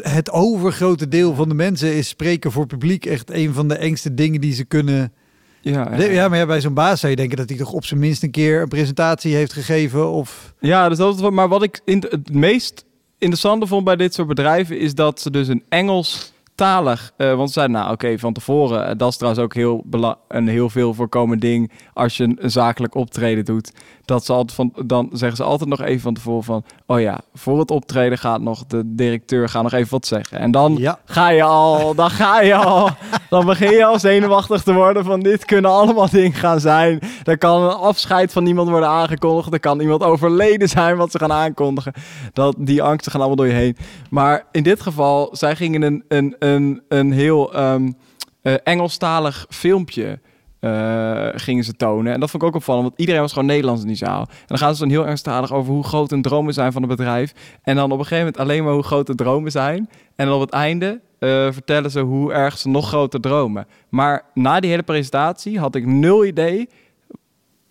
[0.00, 4.14] het overgrote deel van de mensen is spreken voor publiek echt een van de engste
[4.14, 5.12] dingen die ze kunnen
[5.60, 6.28] ja, ja.
[6.28, 8.30] maar ja, bij zo'n baas zou je denken dat hij toch op zijn minst een
[8.30, 10.10] keer een presentatie heeft gegeven.
[10.10, 10.54] Of...
[10.60, 12.84] Ja, dus dat, maar wat ik in, het meest
[13.18, 17.12] interessante vond bij dit soort bedrijven is dat ze dus een Engels talig.
[17.16, 18.90] Uh, want ze zeiden, nou oké, van tevoren.
[18.90, 19.84] Uh, dat is trouwens ook heel
[20.28, 23.72] een heel veel voorkomend ding als je een, zakelijk optreden doet.
[24.04, 27.20] Dat ze altijd van, dan zeggen ze altijd nog even van tevoren van, oh ja,
[27.34, 30.38] voor het optreden gaat nog de directeur gaat nog even wat zeggen.
[30.38, 30.98] En dan ja.
[31.04, 32.88] ga je al, dan ga je al,
[33.30, 37.00] dan begin je al zenuwachtig te worden van dit kunnen allemaal dingen gaan zijn.
[37.24, 39.52] Er kan een afscheid van iemand worden aangekondigd.
[39.52, 41.92] Er kan iemand overleden zijn wat ze gaan aankondigen.
[42.32, 43.76] Dat, die angsten gaan allemaal door je heen.
[44.10, 47.96] Maar in dit geval, zij gingen een, een een, een heel um,
[48.42, 50.18] uh, Engelstalig filmpje
[50.60, 52.12] uh, gingen ze tonen.
[52.12, 54.20] En dat vond ik ook opvallend, want iedereen was gewoon Nederlands in die zaal.
[54.20, 56.90] En dan gaan ze dan heel ernstig over hoe groot hun dromen zijn van het
[56.90, 57.32] bedrijf.
[57.62, 59.88] En dan op een gegeven moment alleen maar hoe groot de dromen zijn.
[60.16, 63.66] En dan op het einde uh, vertellen ze hoe erg ze nog groter dromen.
[63.88, 66.68] Maar na die hele presentatie had ik nul idee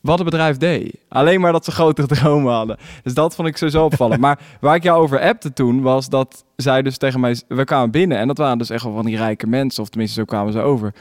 [0.01, 0.95] wat het bedrijf deed.
[1.09, 2.77] Alleen maar dat ze grotere dromen hadden.
[3.03, 4.21] Dus dat vond ik sowieso opvallend.
[4.21, 7.41] maar waar ik jou over appte toen, was dat zij dus tegen mij...
[7.47, 9.83] We kwamen binnen en dat waren dus echt wel van die rijke mensen.
[9.83, 10.93] Of tenminste, zo kwamen ze over.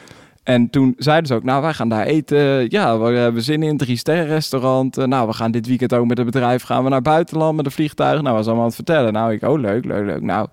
[0.43, 2.71] En toen zeiden ze ook, nou, wij gaan daar eten.
[2.71, 4.97] Ja, we hebben zin in een drie sterren restaurant.
[4.97, 7.73] Nou, we gaan dit weekend ook met het bedrijf gaan we naar buitenland met een
[7.73, 8.23] vliegtuig.
[8.23, 9.13] Nou, was allemaal aan het vertellen.
[9.13, 10.21] Nou, ik, oh, leuk, leuk, leuk.
[10.21, 10.49] Nou,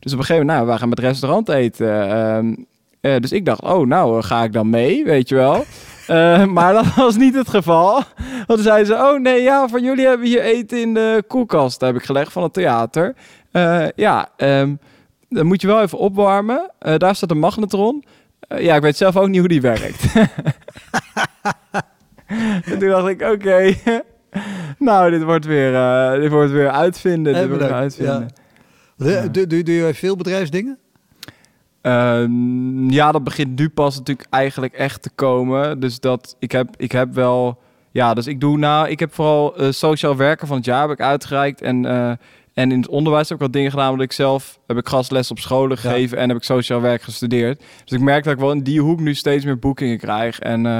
[0.00, 2.10] dus op een gegeven moment, nou, wij gaan met het restaurant eten.
[2.10, 2.54] Ehm,
[3.00, 5.64] eh, dus ik dacht, oh, nou, ga ik dan mee, weet je wel.
[6.10, 7.92] Uh, maar dat was niet het geval.
[8.26, 11.80] Want toen zeiden ze, oh nee, ja, voor jullie hebben hier eten in de koelkast.
[11.80, 13.14] heb ik gelegd van het theater.
[13.52, 14.78] Uh, ja, um,
[15.28, 16.70] dan moet je wel even opwarmen.
[16.86, 18.04] Uh, daar staat een magnetron.
[18.48, 20.04] ja, ik weet zelf ook niet hoe die werkt.
[22.70, 23.74] en toen dacht ik, oké.
[24.78, 25.72] nou, dit wordt weer,
[26.20, 27.34] dit wordt weer uitvinden.
[27.34, 28.30] Dit wordt weer uitvinden.
[28.96, 29.28] Ja.
[29.28, 30.78] Doe, doe, doe je veel bedrijfsdingen?
[31.86, 35.80] Ehm, ja, dat begint nu pas natuurlijk eigenlijk echt te komen.
[35.80, 37.58] Dus dat ik heb, ik heb wel.
[37.90, 40.90] Ja, dus ik doe nou, ik heb vooral uh, sociaal werken van het jaar heb
[40.90, 41.62] ik uitgereikt.
[41.62, 42.08] En, uh,
[42.54, 43.90] en in het onderwijs heb ik wat dingen gedaan.
[43.90, 47.62] omdat ik zelf heb ik gastles op scholen gegeven en heb ik sociaal werk gestudeerd.
[47.84, 50.38] Dus ik merk dat ik wel in die hoek nu steeds meer boekingen krijg.
[50.38, 50.78] En uh,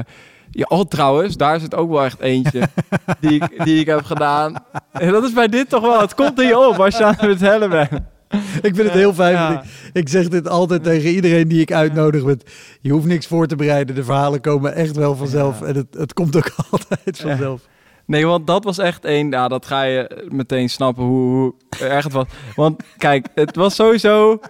[0.50, 2.68] ja, oh trouwens, daar zit ook wel echt eentje
[3.20, 4.54] die, ik, die ik heb gedaan.
[4.92, 7.14] En dat is bij dit toch wel, het komt in je op als je aan
[7.18, 8.14] het hellen bent
[8.62, 9.60] ik vind het heel fijn.
[9.92, 12.24] Ik, zeg dit altijd tegen iedereen die ik uitnodig.
[12.24, 13.94] Met, je hoeft niks voor te bereiden.
[13.94, 15.62] De verhalen komen echt wel vanzelf.
[15.62, 17.60] En het, het komt ook altijd vanzelf.
[18.06, 19.30] Nee, want dat was echt één.
[19.30, 22.26] Ja, dat ga je meteen snappen hoe, hoe erg het was.
[22.54, 24.40] Want kijk, het was sowieso.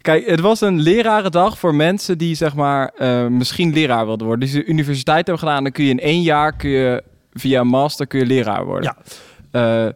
[0.00, 4.48] Kijk, het was een lerarendag voor mensen die zeg maar uh, misschien leraar wilden worden.
[4.48, 5.62] Die ze universiteit hebben gedaan.
[5.62, 7.02] Dan kun je in één jaar kun je
[7.32, 8.94] via master kun je leraar worden.
[9.52, 9.86] Ja.
[9.86, 9.92] Uh,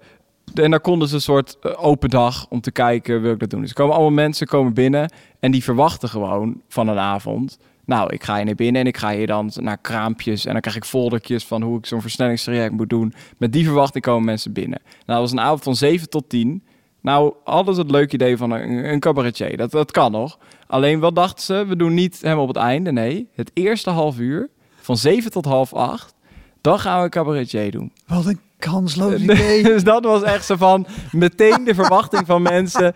[0.55, 3.51] en daar konden ze een soort eh, open dag om te kijken, wil ik dat
[3.51, 3.61] doen.
[3.61, 7.59] Dus er komen allemaal mensen komen binnen en die verwachten gewoon van een avond.
[7.85, 10.77] Nou, ik ga hier binnen en ik ga hier dan naar kraampjes en dan krijg
[10.77, 13.15] ik foldertjes van hoe ik zo'n versnellingstraject moet doen.
[13.39, 14.81] Met die verwachting komen mensen binnen.
[14.85, 16.63] Nou, dat was een avond van 7 tot 10.
[17.01, 19.57] Nou, ze het leuke idee van een, een cabaretier.
[19.57, 20.39] Dat, dat kan nog.
[20.67, 21.65] Alleen wat dachten ze?
[21.67, 22.93] We doen niet hem op het einde.
[22.93, 24.49] Nee, het eerste half uur
[24.81, 26.15] van 7 tot half 8.
[26.61, 27.93] Dan gaan we een cabaretier doen.
[28.07, 29.63] Wat een kansloos idee.
[29.73, 32.93] dus dat was echt zo van meteen de verwachting van mensen.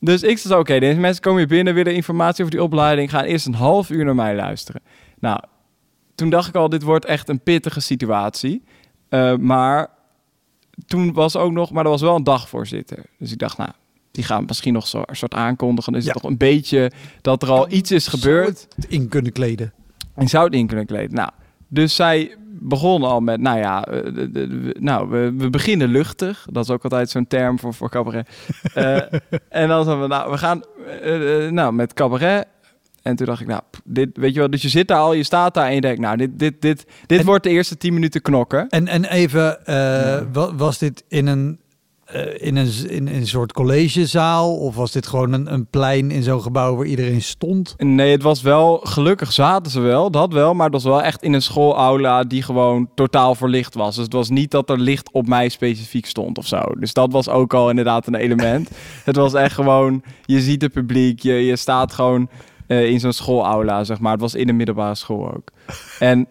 [0.00, 3.24] Dus ik zei oké, deze mensen komen hier binnen, willen informatie over die opleiding, gaan
[3.24, 4.82] eerst een half uur naar mij luisteren.
[5.18, 5.40] Nou,
[6.14, 8.62] toen dacht ik al, dit wordt echt een pittige situatie.
[9.10, 9.88] Uh, maar
[10.86, 13.04] toen was ook nog, maar er was wel een dagvoorzitter.
[13.18, 13.70] Dus ik dacht, nou,
[14.10, 15.92] die gaan misschien nog zo een soort aankondigen.
[15.92, 16.12] Dus ja.
[16.12, 18.68] toch een beetje dat er al iets is gebeurd.
[18.88, 19.72] in kunnen kleden.
[20.14, 21.14] En zou het in kunnen kleden.
[21.14, 21.30] Nou,
[21.68, 26.46] dus zij begon al met, nou ja, uh, nou, we, we, beginnen luchtig.
[26.50, 28.28] Dat is ook altijd zo'n term voor, voor cabaret.
[28.76, 28.96] uh,
[29.62, 30.62] en dan zijn we, nou, we gaan
[31.04, 32.46] uh, nou, met cabaret.
[33.02, 35.22] En toen dacht ik, nou, dit, weet je wel, dus je zit daar al, je
[35.22, 38.22] staat daar en je denkt, nou, dit, dit, dit, dit wordt de eerste tien minuten
[38.22, 38.68] knokken.
[38.68, 40.54] En, en even, ja.
[40.56, 41.58] was dit in een
[42.14, 44.56] uh, in, een, in, een soort collegezaal?
[44.56, 47.74] Of was dit gewoon een, een plein in zo'n gebouw waar iedereen stond?
[47.78, 50.54] Nee, het was wel, gelukkig zaten ze wel, dat wel.
[50.54, 53.94] Maar het was wel echt in een schoolaula die gewoon totaal verlicht was.
[53.94, 56.62] Dus het was niet dat er licht op mij specifiek stond of zo.
[56.78, 58.70] Dus dat was ook al inderdaad een element.
[59.04, 62.28] het was echt gewoon, je ziet het publiek, je, je staat gewoon
[62.66, 64.12] uh, in zo'n schoolaula, zeg maar.
[64.12, 65.50] Het was in de middelbare school ook.
[65.98, 66.28] En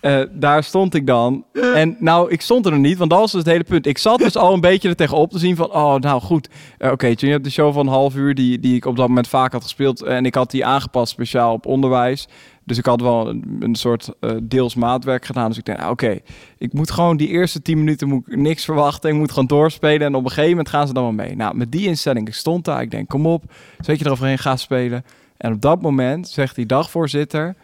[0.00, 1.44] Eh, daar stond ik dan.
[1.74, 3.86] En nou, ik stond er nog niet, want dat was dus het hele punt.
[3.86, 6.48] Ik zat dus al een beetje er tegenop te zien van, oh, nou goed.
[6.48, 8.96] Uh, Oké, okay, je hebt de show van een half uur die, die ik op
[8.96, 10.02] dat moment vaak had gespeeld.
[10.02, 12.28] En ik had die aangepast speciaal op onderwijs.
[12.64, 13.28] Dus ik had wel
[13.60, 15.48] een, soort deels maatwerk gedaan.
[15.48, 16.18] Dus ik denk, ah, oké,
[16.58, 19.10] ik moet gewoon die eerste tien minuten moet ik niks verwachten.
[19.10, 20.06] Ik moet gewoon doorspelen.
[20.06, 21.36] En op een gegeven moment gaan ze dan wel mee.
[21.36, 22.82] Nou, met die instelling, ik stond daar.
[22.82, 23.44] Ik denk, kom op,
[23.80, 25.04] zet je eroverheen, ga spelen.
[25.36, 27.54] En op dat moment zegt die dagvoorzitter,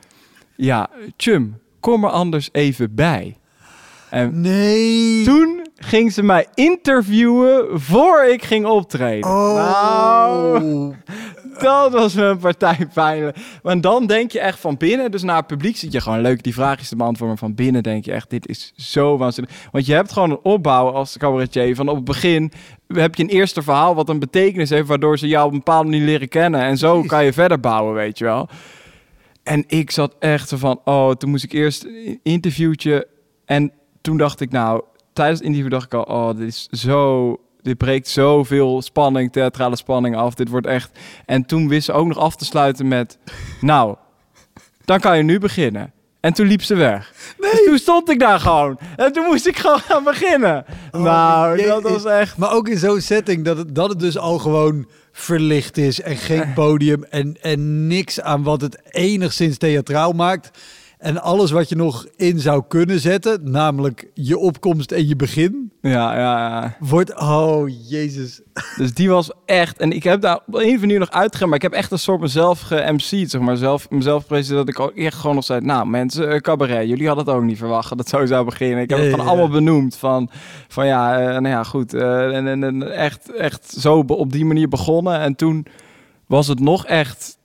[0.57, 3.37] ja, Chum, kom er anders even bij.
[4.11, 5.25] En nee.
[5.25, 9.31] Toen ging ze mij interviewen voor ik ging optreden.
[9.31, 10.93] Oh.
[11.59, 13.37] Nou, dat was een partij pijnlijk.
[13.63, 16.43] Want dan denk je echt van binnen, dus naar het publiek zit je gewoon leuk
[16.43, 17.37] die vraagjes te beantwoorden.
[17.41, 19.55] Maar van binnen denk je echt, dit is zo waanzinnig.
[19.73, 21.77] Want je hebt gewoon een opbouw als cabaretier.
[21.77, 22.53] Van op het begin
[22.89, 25.91] heb je een eerste verhaal wat een betekenis heeft, waardoor ze jou op een bepaalde
[25.91, 26.61] manier leren kennen.
[26.61, 28.49] En zo kan je verder bouwen, weet je wel.
[29.45, 33.07] En ik zat echt zo van, oh, toen moest ik eerst een interviewtje.
[33.45, 37.37] En toen dacht ik, nou, tijdens het interview dacht ik al, oh, dit is zo,
[37.63, 40.35] dit breekt zoveel spanning, theatrale spanning af.
[40.35, 40.99] Dit wordt echt.
[41.27, 43.19] En toen wist ze ook nog af te sluiten met,
[43.61, 43.97] nou,
[44.85, 45.93] dan kan je nu beginnen.
[46.21, 47.13] En toen liep ze weg.
[47.39, 47.51] Nee.
[47.51, 48.79] Dus toen stond ik daar gewoon.
[48.97, 50.65] En toen moest ik gewoon gaan beginnen.
[50.93, 52.37] Oh, nou, dat was echt...
[52.37, 56.17] Maar ook in zo'n setting dat het, dat het dus al gewoon verlicht is en
[56.17, 60.51] geen podium en, en niks aan wat het enigszins theatraal maakt.
[61.05, 65.73] En alles wat je nog in zou kunnen zetten, namelijk je opkomst en je begin,
[65.81, 66.77] Ja, ja, ja.
[66.79, 67.21] wordt...
[67.21, 68.41] Oh, jezus.
[68.77, 69.79] Dus die was echt...
[69.79, 71.99] En ik heb daar op een van nu nog uitgegaan, maar ik heb echt een
[71.99, 73.57] soort mezelf ge-MC'd, zeg maar.
[73.57, 75.61] Zelf, mezelf gepresenteerd dat ik ook echt gewoon nog zei...
[75.61, 78.83] Nou, mensen, eh, cabaret, jullie hadden het ook niet verwacht dat het zo zou beginnen.
[78.83, 79.23] Ik heb het ja, ja.
[79.23, 80.31] allemaal benoemd van...
[80.69, 81.95] Van ja, eh, nou ja, goed.
[81.95, 85.21] eh, en, en, en echt, echt zo op die manier begonnen.
[85.21, 85.67] En toen
[86.27, 87.39] was het nog echt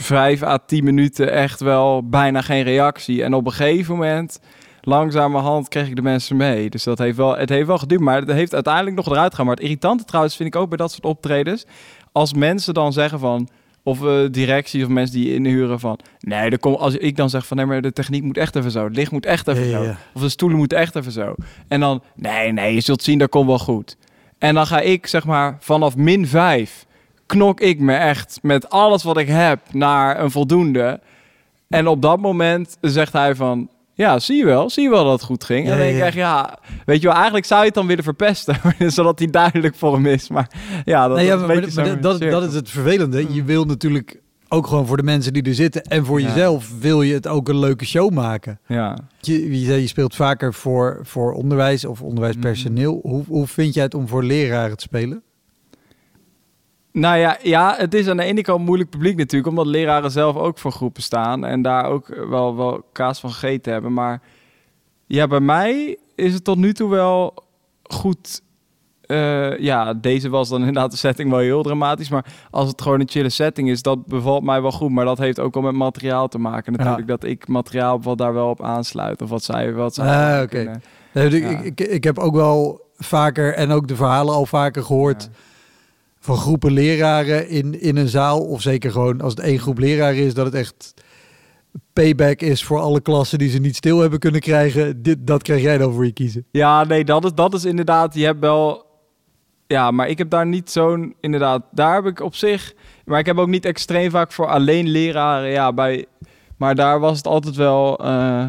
[0.00, 3.24] vijf à tien minuten echt wel bijna geen reactie.
[3.24, 4.40] En op een gegeven moment,
[4.80, 6.70] langzamerhand, kreeg ik de mensen mee.
[6.70, 9.46] Dus dat heeft wel, het heeft wel geduurd, maar het heeft uiteindelijk nog eruit gegaan.
[9.46, 11.66] Maar het irritante trouwens vind ik ook bij dat soort optredens,
[12.12, 13.48] als mensen dan zeggen van,
[13.82, 17.56] of eh, directies of mensen die inhuren van, nee, komt, als ik dan zeg van,
[17.56, 19.82] nee, maar de techniek moet echt even zo, het licht moet echt even ja, zo,
[19.82, 19.96] ja.
[20.14, 21.34] of de stoelen moeten echt even zo.
[21.68, 23.96] En dan, nee, nee, je zult zien, dat komt wel goed.
[24.38, 26.86] En dan ga ik, zeg maar, vanaf min 5
[27.30, 31.00] knok ik me echt met alles wat ik heb naar een voldoende.
[31.68, 33.68] En op dat moment zegt hij van...
[33.94, 34.70] Ja, zie je wel.
[34.70, 35.66] Zie je wel dat het goed ging.
[35.66, 36.06] Ja, en dan denk ik ja.
[36.06, 36.58] echt, ja...
[36.86, 38.56] Weet je wel, eigenlijk zou je het dan willen verpesten.
[38.96, 40.28] zodat hij duidelijk voor hem is.
[40.28, 40.50] Maar
[40.84, 42.42] ja, dat, Nee, ja, dat is maar, een beetje maar zo'n dat, dat cirkel.
[42.42, 43.34] is het vervelende.
[43.34, 46.26] Je wil natuurlijk ook gewoon voor de mensen die er zitten en voor Ja.
[46.28, 48.58] jezelf wil je het ook een leuke show maken.
[48.66, 48.98] Ja.
[49.20, 53.00] Je, je, je speelt vaker voor, voor onderwijs of onderwijspersoneel.
[53.02, 53.08] Mhm.
[53.08, 55.22] Hoe, hoe vind jij het om voor leraren te spelen?
[56.92, 60.36] Nou ja, ja, het is aan de ene kant moeilijk publiek natuurlijk, omdat leraren zelf
[60.36, 63.92] ook voor groepen staan en daar ook wel, wel kaas van gegeten hebben.
[63.92, 64.22] Maar
[65.06, 67.34] ja, bij mij is het tot nu toe wel
[67.82, 68.40] goed.
[69.00, 73.00] eh, ja, deze was dan inderdaad de setting wel heel dramatisch, maar als het gewoon
[73.00, 74.90] een chille setting is, dat bevalt mij wel goed.
[74.90, 78.34] Maar dat heeft ook wel met materiaal te maken natuurlijk, dat ik materiaal wat daar
[78.34, 80.80] wel op aansluit of wat zij wat zij Ah, oké.
[81.12, 81.48] Nee, ik, Ja.
[81.48, 85.48] ik, ik, ik heb ook wel vaker en ook de verhalen al vaker gehoord Ja.
[86.20, 88.40] Van groepen leraren in, in een zaal.
[88.40, 90.94] Of zeker gewoon als het één groep leraren is, dat het echt
[91.92, 95.02] payback is voor alle klassen die ze niet stil hebben kunnen krijgen.
[95.02, 96.44] Dit, dat krijg jij dan voor je kiezen.
[96.50, 98.14] Ja, nee, dat is, dat is inderdaad.
[98.14, 98.88] Je hebt wel.
[99.66, 101.14] Ja, maar ik heb daar niet zo'n.
[101.20, 102.74] Inderdaad, daar heb ik op zich.
[103.04, 105.50] Maar ik heb ook niet extreem vaak voor alleen leraren.
[105.50, 106.06] Ja, bij.
[106.56, 107.98] Maar daar was het altijd wel.
[107.98, 108.46] eh,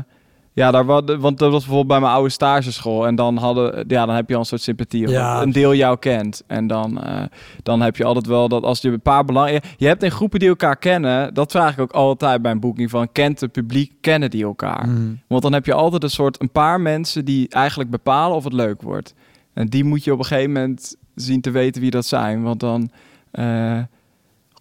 [0.54, 3.08] ja, daar want dat was bijvoorbeeld bij mijn oude stageschool.
[3.08, 3.86] En dan hadden.
[3.88, 5.08] Ja, dan heb je al een soort sympathie.
[5.08, 5.42] Ja.
[5.42, 6.44] een deel jou kent.
[6.48, 7.24] En dan, eh,
[7.64, 9.62] dan heb je altijd wel dat als je een paar belang.
[9.78, 11.34] Je, hebt in groepen die elkaar kennen.
[11.34, 13.12] Dat vraag ik ook altijd bij een boeking van.
[13.12, 14.88] Kent het publiek, kennen die elkaar?
[14.88, 15.20] Mm.
[15.28, 18.54] Want dan heb je altijd een soort een paar mensen die eigenlijk bepalen of het
[18.54, 19.14] leuk wordt.
[19.54, 22.44] En die moet je op een gegeven moment zien te weten wie dat zijn.
[22.44, 22.92] Want dan.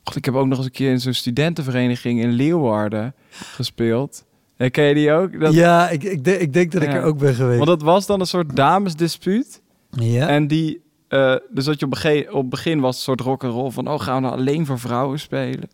[0.02, 4.24] God, ik heb ook nog eens een keer in zo'n studentenvereniging in Leeuwarden gespeeld.
[4.60, 5.40] En ken je die ook?
[5.40, 6.94] Dat, ja, ik, ik, denk- ik denk dat ik Ja.
[6.94, 7.56] er ook ben geweest.
[7.56, 9.60] Want dat was dan een soort damesdispuut.
[9.90, 10.28] ja.
[10.28, 10.80] En die.
[11.08, 13.88] eh, dus dat je op, begin, op begin was een soort rock'n'roll van...
[13.88, 15.68] oh, gaan we nou alleen voor vrouwen spelen?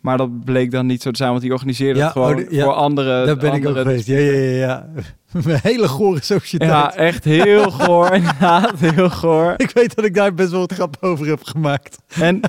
[0.00, 2.50] Maar dat bleek dan niet zo te zijn, want die organiseerde Ja, het gewoon oh,
[2.50, 3.26] ja, voor andere...
[3.26, 4.06] Daar ben ik ook geweest.
[4.06, 4.50] Ja, ja, ja.
[4.50, 4.88] ja.
[5.44, 6.70] Een hele gore sociëteit.
[6.70, 8.14] Ja, echt heel goor.
[8.20, 9.54] inderdaad, heel goor.
[9.56, 11.98] Ik weet dat ik daar best wel wat grap over heb gemaakt.
[12.20, 12.40] En,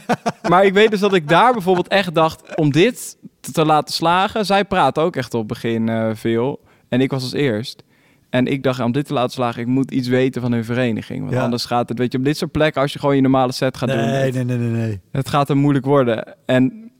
[0.49, 2.55] maar ik weet dus dat ik daar bijvoorbeeld echt dacht...
[2.55, 4.45] om dit te, te laten slagen...
[4.45, 6.59] zij praat ook echt op het begin eh, veel.
[6.89, 7.83] En ik was als eerst.
[8.29, 9.61] En ik dacht, om dit te laten slagen...
[9.61, 11.19] ik moet iets weten van hun vereniging.
[11.21, 11.43] Want Ja.
[11.43, 11.97] anders gaat het...
[11.97, 12.81] weet je, op dit soort plekken...
[12.81, 13.97] als je gewoon je normale set gaat doen...
[13.97, 15.01] Nee, nee, nee, nee, nee.
[15.11, 16.35] het gaat er moeilijk worden.
[16.45, 16.91] En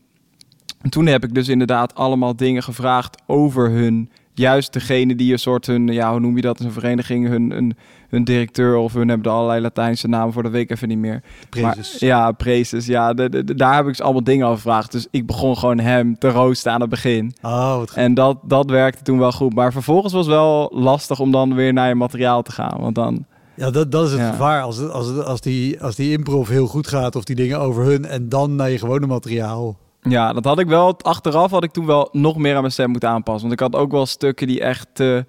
[0.90, 5.66] toen heb ik dus inderdaad allemaal dingen gevraagd over hun juist degene die een soort
[5.66, 7.78] hun, ja, hoe noem je dat een vereniging, hun, hun,
[8.10, 10.98] hun directeur of hun hebben er allerlei Latijnse namen voor, dat weet ik even niet
[10.98, 11.24] meer.
[11.50, 12.00] Prezes.
[12.02, 12.86] Maar, ja, prezes.
[12.86, 14.92] Ja, de, de- de- daar heb ik ze allemaal dingen over gevraagd.
[14.92, 17.34] Dus ik begon gewoon hem te roosten aan het begin.
[17.42, 17.98] Oh, wat goed.
[17.98, 19.54] En dat, dat werkte toen wel goed.
[19.54, 22.78] Maar vervolgens was het wel lastig om dan weer naar je materiaal te gaan.
[22.80, 24.30] Want dan, Ja, dat, dat is het Ja.
[24.32, 24.62] gevaar.
[24.62, 28.06] Als, als, als, die, als die improv heel goed gaat of die dingen over hun
[28.06, 29.78] en dan naar je gewone materiaal.
[30.10, 30.96] Ja, dat had ik wel.
[31.02, 33.48] Achteraf had ik toen wel nog meer aan mijn stem moeten aanpassen.
[33.48, 35.26] Want ik had ook wel stukken die echt, te,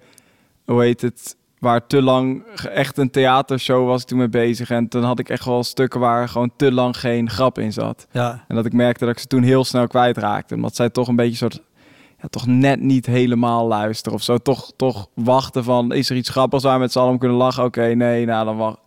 [0.65, 4.69] hoe heet het, waar te lang, echt een theatershow was ik toen mee bezig.
[4.69, 8.07] En toen had ik echt wel stukken waar gewoon te lang geen grap in zat.
[8.11, 10.55] Ja, En dat ik merkte dat ik ze toen heel snel kwijtraakte.
[10.55, 11.61] Omdat zij toch een beetje soort...
[12.21, 14.37] Ja, toch net niet helemaal luisteren of zo.
[14.37, 17.37] Toch, toch wachten van, is er iets grappigs waar we met z'n allen om kunnen
[17.37, 17.63] lachen?
[17.63, 18.77] Oké, nee, nou dan, wacht,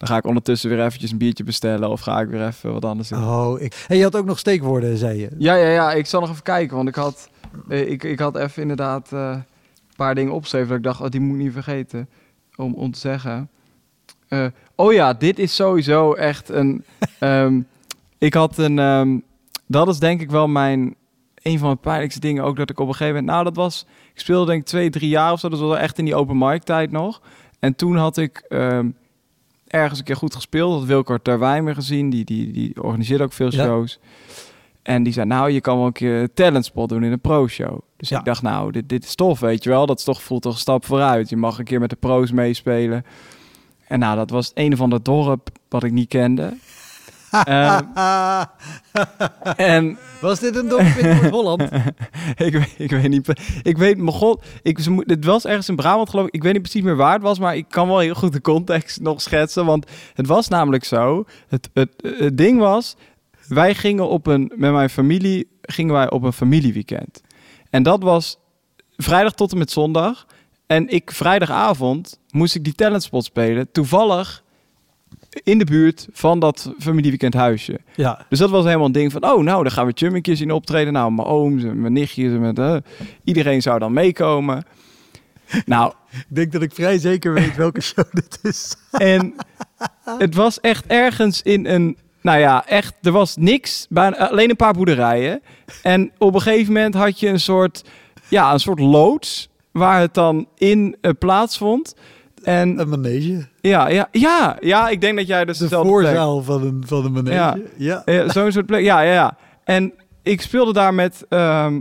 [0.00, 1.90] dan ga ik ondertussen weer eventjes een biertje bestellen.
[1.90, 3.24] Of ga ik weer even wat anders doen.
[3.24, 3.84] oh, ik...
[3.86, 5.28] Hey, je had ook nog steekwoorden, zei je.
[5.38, 5.92] Ja, ja, ja.
[5.92, 6.76] Ik zal nog even kijken.
[6.76, 7.30] Want ik had,
[7.68, 10.68] eh, ik, ik had even inderdaad eh, een paar dingen opgeschreven.
[10.68, 12.08] Dat ik dacht, oh, die moet ik niet vergeten.
[12.56, 13.50] Om, om te zeggen.
[14.28, 16.84] Eh, oh ja, dit is sowieso echt een...
[17.18, 17.60] ehm,
[18.18, 18.78] ik had een...
[18.78, 19.18] ehm,
[19.66, 20.94] dat is denk ik wel mijn...
[21.42, 22.56] Een van mijn pijnlijkste dingen ook.
[22.56, 23.32] Dat ik op een gegeven moment...
[23.32, 23.86] Nou, dat was...
[24.14, 25.48] Ik speelde denk ik twee, drie jaar of zo.
[25.48, 27.20] Dat was wel echt in die open mic tijd nog.
[27.58, 28.44] En toen had ik...
[28.48, 28.88] ehm,
[29.70, 30.78] ergens een keer goed gespeeld.
[30.78, 32.10] Dat Wilco Terwijn meer gezien.
[32.10, 33.64] Die, die, die organiseerde ook veel Ja.
[33.64, 33.98] shows.
[34.82, 37.80] En die zei, nou, je kan wel een keer een talentspot doen in een pro-show.
[37.96, 38.18] Dus Ja.
[38.18, 39.86] ik dacht, nou, dit, dit is tof, weet je wel.
[39.86, 41.28] Dat is toch, voelt toch een stap vooruit.
[41.28, 43.04] Je mag een keer met de pro's meespelen.
[43.86, 46.54] En nou, dat was het een of ander dorp wat ik niet kende.
[47.30, 47.80] Ehm,
[49.56, 51.62] en Was dit een dorp in Noord-Holland?
[52.36, 53.32] ik, weet, ik weet niet.
[53.62, 56.34] Ik weet, mijn god, ik, ze moet- het was ergens in Brabant geloof ik.
[56.34, 58.40] Ik weet niet precies meer waar het was, maar ik kan wel heel goed de
[58.40, 59.66] context nog schetsen.
[59.66, 61.24] Want het was namelijk zo.
[61.48, 62.96] Het, het, het ding was,
[63.48, 67.22] wij gingen op een, met mijn familie, gingen wij op een familieweekend.
[67.70, 68.38] En dat was
[68.96, 70.26] vrijdag tot en met zondag.
[70.66, 73.72] En ik vrijdagavond moest ik die talentspot spelen.
[73.72, 74.42] Toevallig
[75.30, 77.80] in de buurt van dat familieweekend huisje.
[77.94, 78.26] Ja.
[78.28, 80.92] Dus dat was helemaal een ding van, oh, nou, dan gaan we Chummingjes zien optreden.
[80.92, 82.76] Nou, mijn ooms en mijn nichtjes en met, eh,
[83.24, 84.64] iedereen zou dan meekomen.
[85.66, 88.76] Nou, Ik denk dat ik vrij zeker weet welke show dit is.
[88.90, 89.34] en
[90.04, 94.56] het was echt ergens in een, nou ja, echt, er was niks, bijna, alleen een
[94.56, 95.42] paar boerderijen.
[95.82, 97.84] En op een gegeven moment had je een soort,
[98.28, 101.94] ja, een soort loods waar het dan in eh, plaatsvond.
[102.42, 103.46] En Een manege.
[103.60, 107.04] ja, ja, ja, ja, ik denk dat jij dus De plek- voorzaal van een, van
[107.04, 107.34] een manege.
[107.36, 107.56] Ja.
[107.76, 108.02] Ja.
[108.04, 108.82] Ja, zo'n soort plek.
[108.84, 109.36] Ja, ja, ja.
[109.64, 111.80] En ik speelde daar met, ehm,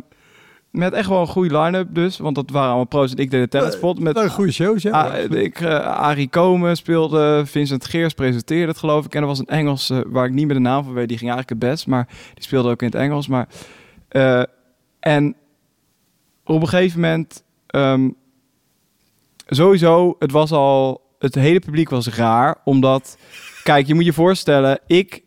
[0.71, 2.17] met echt wel een goede line-up dus.
[2.17, 3.99] Want dat waren allemaal pro's en ik deed de talentspot.
[3.99, 4.91] Met Een goede show, ja.
[4.91, 9.15] Ah, ik, eh, Arie Komen speelde, Vincent Geers presenteerde het geloof ik.
[9.15, 11.31] En er was een Engelse, waar ik niet meer de naam van weet, die ging
[11.31, 11.87] eigenlijk het best.
[11.87, 13.27] Maar die speelde ook in het Engels.
[13.27, 13.47] Maar,
[14.09, 14.43] eh,
[14.99, 15.35] en
[16.45, 18.09] op een gegeven moment, ehm,
[19.49, 22.55] sowieso, het was al, het hele publiek was raar.
[22.63, 23.17] Omdat,
[23.63, 25.21] kijk, je moet je voorstellen, ik,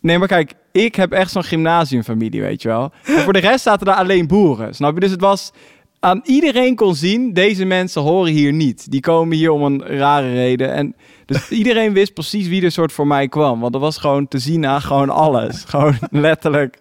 [0.00, 2.92] nee maar kijk, ik heb echt zo'n gymnasiumfamilie, weet je wel.
[3.04, 5.00] En voor de rest zaten daar alleen boeren, snap je?
[5.00, 5.52] Dus het was,
[6.00, 8.90] aan iedereen kon zien, deze mensen horen hier niet.
[8.90, 10.72] Die komen hier om een rare reden.
[10.72, 10.94] En
[11.26, 13.60] dus iedereen wist precies wie er soort voor mij kwam.
[13.60, 15.64] Want dat was gewoon te zien aan gewoon alles.
[15.64, 16.78] Gewoon letterlijk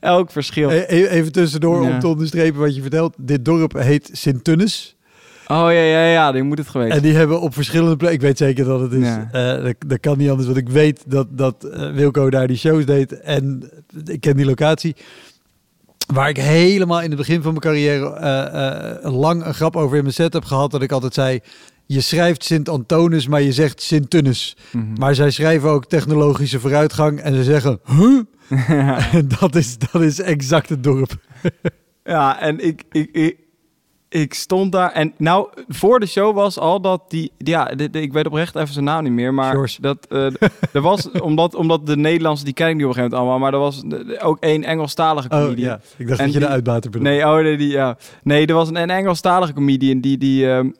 [0.00, 0.70] elk verschil.
[0.70, 1.90] E- e- Even tussendoor Ja.
[1.90, 3.14] om te onderstrepen wat je vertelt.
[3.18, 4.96] Dit dorp heet Sint-Tunis.
[5.50, 6.96] Oh ja, ja, ja, die moet het geweest.
[6.96, 8.18] En die hebben op verschillende plekken...
[8.18, 9.06] Ik weet zeker dat het is.
[9.06, 9.28] Ja.
[9.32, 12.56] Eh, dat, dat kan niet anders, want ik weet dat, dat eh, Wilco daar die
[12.56, 13.20] shows deed.
[13.20, 13.70] En
[14.04, 14.96] ik ken die locatie.
[16.06, 20.02] Waar ik helemaal in het begin van mijn carrière eh, lang een grap over in
[20.02, 20.70] mijn set heb gehad.
[20.70, 21.40] Dat ik altijd zei,
[21.86, 24.56] je schrijft Sint-Antonis, maar je zegt Sint-Tunis.
[24.72, 24.92] Mhm.
[24.98, 28.20] Maar zij schrijven ook technologische vooruitgang en ze zeggen, huh?
[29.40, 31.16] Dat is, dat is exact het dorp.
[32.04, 33.36] Ja, en ik, ik, ik,
[34.12, 34.92] ik stond daar.
[34.92, 37.32] En nou, voor de show was al dat die.
[37.38, 39.34] Ja, de, de- ik weet oprecht even zijn naam niet meer.
[39.34, 39.80] Maar George.
[39.80, 40.06] dat.
[40.08, 40.26] eh,
[40.72, 41.10] er was.
[41.20, 42.44] Omdat, omdat de Nederlandse.
[42.44, 43.50] Die ken ik niet op een gegeven moment allemaal.
[43.50, 45.68] Maar er was de- de- ook één Engelstalige Oh comedian.
[45.68, 47.10] ja, ik dacht En dat je de die- uitbater bedoelde.
[47.12, 47.96] Nee, oh nee, die, ja.
[48.22, 50.18] nee, er was een, een Engelstalige comedian die.
[50.18, 50.70] die ehm,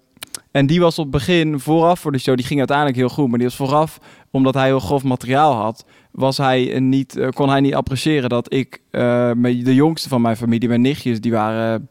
[0.50, 3.28] en die was op het begin, vooraf voor de show, die ging uiteindelijk heel goed.
[3.28, 3.98] Maar die was vooraf,
[4.30, 8.52] omdat hij heel grof materiaal had, was hij niet, eh, kon hij niet appreciëren dat
[8.52, 11.88] ik, eh, met de jongste van mijn familie, mijn nichtjes, die waren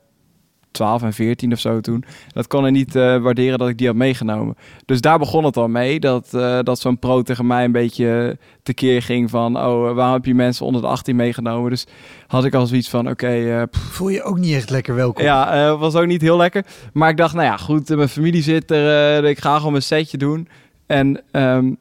[0.71, 2.03] 12 en 14 of zo toen.
[2.33, 4.55] Dat kon hij niet eh, waarderen dat ik die had meegenomen.
[4.85, 8.37] Dus daar begon het al mee, dat, eh, dat zo'n pro tegen mij een beetje
[8.63, 11.69] tekeer ging van, oh, eh, waarom heb je mensen onder de 18 meegenomen?
[11.69, 11.87] Dus
[12.27, 15.23] had ik al zoiets van, oké, Voel je ook niet echt lekker welkom.
[15.23, 16.65] ja, was ook niet heel lekker.
[16.93, 19.25] Maar ik dacht, nou ja, goed, mijn familie zit er.
[19.25, 20.47] ik ga gewoon mijn setje doen.
[20.85, 21.73] En ehm,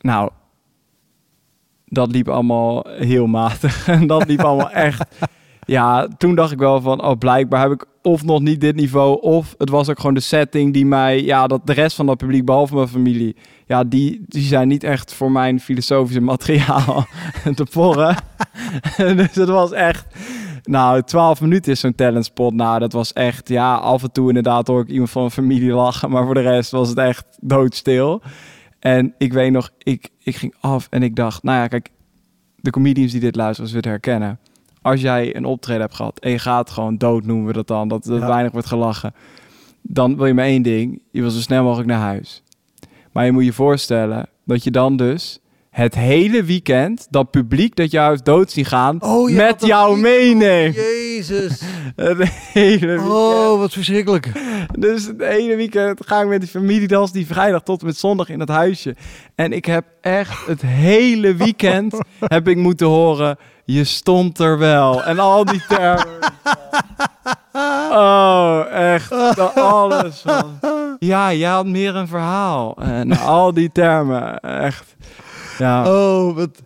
[0.00, 0.30] nou,
[1.84, 3.88] dat liep allemaal heel matig.
[3.88, 5.04] En dat liep allemaal echt
[5.66, 9.20] ja, toen dacht ik wel van, oh, blijkbaar heb ik of nog niet dit niveau,
[9.20, 12.16] of het was ook gewoon de setting die mij, ja, dat de rest van dat
[12.16, 13.36] publiek, behalve mijn familie,
[13.66, 17.06] ja, die, die zijn niet echt voor mijn filosofische materiaal
[17.54, 18.16] te porren.
[19.16, 20.06] dus het was echt,
[20.62, 22.54] nou, 12 minuten is zo'n talentspot.
[22.54, 25.72] Nou, dat was echt, ja, af en toe inderdaad hoor ik iemand van mijn familie
[25.72, 28.22] lachen, maar voor de rest was het echt doodstil.
[28.78, 31.90] En ik weet nog, ik, ik ging af en ik dacht, nou ja, kijk,
[32.56, 34.38] de comedians die dit luisteren, zullen herkennen.
[34.84, 37.88] Als jij een optreden hebt gehad en je gaat gewoon dood, noemen we dat dan,
[37.88, 38.26] dat, dat Ja.
[38.26, 39.14] weinig wordt gelachen.
[39.82, 42.42] Dan wil je maar één ding, je wil zo snel mogelijk naar huis.
[43.12, 45.38] Maar je moet je voorstellen dat je dan dus
[45.70, 49.98] het hele weekend dat publiek dat jou heeft dood zien gaan Oh, ja, met jou
[50.00, 50.76] meeneemt.
[51.14, 51.60] Jezus.
[51.96, 53.10] Het hele weekend.
[53.10, 54.32] Oh, wat verschrikkelijk.
[54.78, 58.28] Dus het hele weekend ga ik met die familiedans die vrijdag tot en met zondag
[58.28, 58.96] in het huisje.
[59.34, 65.04] En ik heb echt het hele weekend heb ik moeten horen, je stond er wel.
[65.04, 66.18] En al die termen.
[67.92, 69.10] Oh, echt.
[69.10, 70.20] dat Alles.
[70.20, 70.58] van,
[70.98, 72.76] Ja, jij had meer een verhaal.
[72.76, 74.40] En al die termen.
[74.40, 74.96] Echt.
[75.58, 75.92] Ja.
[75.92, 76.62] Oh, wat...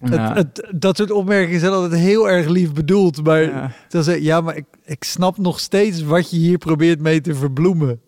[0.00, 0.34] ja.
[0.34, 3.24] Het, het, dat soort opmerkingen zijn altijd heel erg lief bedoeld.
[3.24, 3.70] Maar Ja.
[3.88, 7.34] dan zeg ja, maar ik, ik snap nog steeds wat je hier probeert mee te
[7.34, 8.00] verbloemen.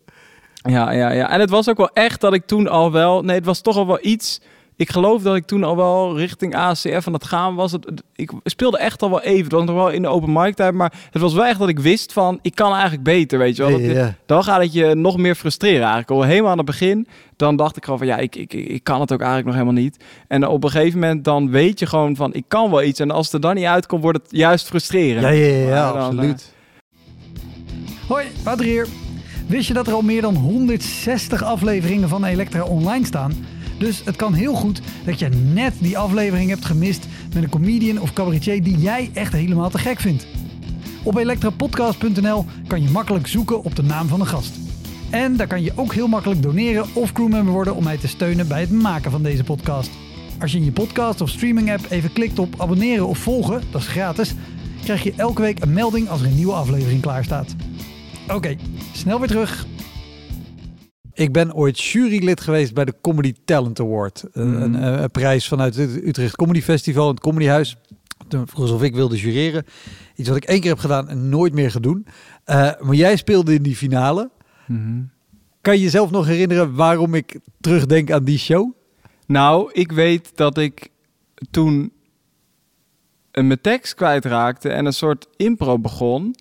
[0.55, 1.31] Ja, ja, ja.
[1.31, 3.23] En het was ook wel echt dat ik toen al wel...
[3.23, 4.41] Nee, het was toch al wel iets...
[4.79, 7.73] Ik geloof dat ik toen al wel richting ACF aan het gaan was.
[7.73, 9.43] Het, het- ik speelde echt al wel even.
[9.45, 10.75] Het was nog wel in de open mic tijd.
[10.75, 12.39] Maar het was wel echt dat ik wist van...
[12.43, 13.71] Ik kan eigenlijk beter, weet je wel.
[13.95, 14.13] Dat-.
[14.27, 16.11] Dan gaat het je nog meer frustreren eigenlijk.
[16.11, 17.07] Al helemaal aan het begin.
[17.37, 18.09] Dan dacht ik gewoon van...
[18.09, 20.05] Ja, ik, ik, ik kan het ook eigenlijk nog helemaal niet.
[20.29, 22.35] En op een gegeven moment dan weet je gewoon van...
[22.35, 23.01] Ik kan wel iets.
[23.01, 25.23] En als het er dan niet uitkomt, wordt het juist frustrerend.
[25.23, 26.53] Ja, ja, ja, ja, Maar dan, absoluut.
[28.09, 28.87] Hoi, Wouter hier.
[29.47, 33.33] Wist je dat er al meer dan 160 afleveringen van Elektra online staan?
[33.79, 38.01] Dus het kan heel goed dat je net die aflevering hebt gemist met een comedian
[38.01, 40.27] of cabaretier die jij echt helemaal te gek vindt.
[41.03, 44.55] Op elektrapodcast.nl kan je makkelijk zoeken op de naam van de gast.
[45.11, 48.49] En daar kan je ook heel makkelijk doneren of crewmember worden om mij te steunen
[48.49, 49.91] bij het maken van deze podcast.
[50.41, 53.81] Als je in je podcast of streaming app even klikt op abonneren of volgen, dat
[53.81, 54.35] is gratis,
[54.83, 57.55] krijg je elke week een melding als er een nieuwe aflevering klaar staat.
[58.29, 58.57] Oké,
[58.93, 59.67] snel weer terug.
[61.19, 64.25] Ik ben ooit jurylid geweest bij de Comedy Talent Award.
[64.33, 64.63] Een, Mhm.
[64.63, 67.77] een, een prijs vanuit het Utrecht Comedy Festival, het Comedyhuis.
[68.29, 69.65] Toen vroeg alsof ik wilde jureren.
[70.17, 72.07] Iets wat ik één keer heb gedaan en nooit meer gaan doen.
[72.45, 74.31] Eh, maar jij speelde in die finale.
[74.67, 75.03] Mhm.
[75.61, 78.73] Kan je jezelf nog herinneren waarom ik terugdenk aan die show?
[79.27, 80.89] Nou, ik weet dat ik
[81.51, 81.93] toen
[83.31, 86.35] een mijn tekst kwijtraakte en een soort impro begon.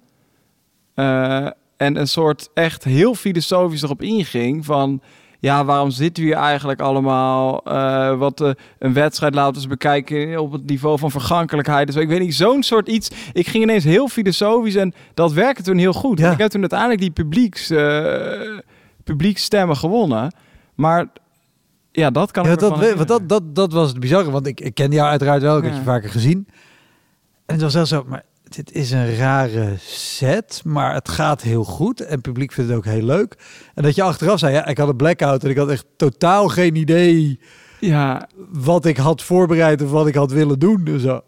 [0.94, 1.48] eh,
[1.78, 5.02] en een soort echt heel filosofisch erop inging van...
[5.40, 7.64] Ja, waarom zitten we hier eigenlijk allemaal?
[7.64, 8.50] Eh, wat eh,
[8.80, 11.88] een wedstrijd laten we eens bekijken op het niveau van vergankelijkheid.
[11.88, 13.10] Dus ik weet niet, zo'n soort iets.
[13.34, 16.20] Ik ging ineens heel filosofisch en dat werkte toen heel goed.
[16.20, 16.32] Ja.
[16.32, 18.58] Ik heb toen uiteindelijk die publieks, eh
[19.04, 20.34] publieksstemmen gewonnen.
[20.76, 21.08] Maar
[21.92, 24.60] ja, dat kan Ja, ik dat, want dat, dat, dat was het bizarre, want ik,
[24.60, 26.48] ik ken jou uiteraard wel, ik heb je vaker gezien.
[27.46, 31.64] En het was wel zo, maar dit is een rare set, maar het gaat heel
[31.64, 33.36] goed en het publiek vindt het ook heel leuk.
[33.74, 36.48] En dat je achteraf zei, ja, ik had een blackout en ik had echt totaal
[36.48, 37.40] geen idee
[37.80, 40.84] Ja, wat ik had voorbereid of wat ik had willen doen.
[40.84, 41.22] Dus zo,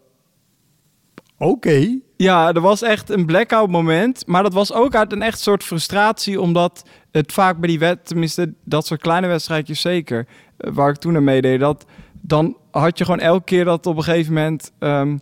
[1.38, 1.98] oké.
[2.16, 4.26] Ja, er was echt een blackout moment.
[4.26, 6.40] Maar dat was ook uit een echt soort frustratie.
[6.40, 10.96] Omdat het vaak bij die wet, tenminste dat soort kleine wedstrijdjes zeker, eh, waar ik
[10.96, 11.84] toen aan meedeed, dat
[12.20, 14.72] dan had je gewoon elke keer dat op een gegeven moment.
[14.78, 15.16] ehm,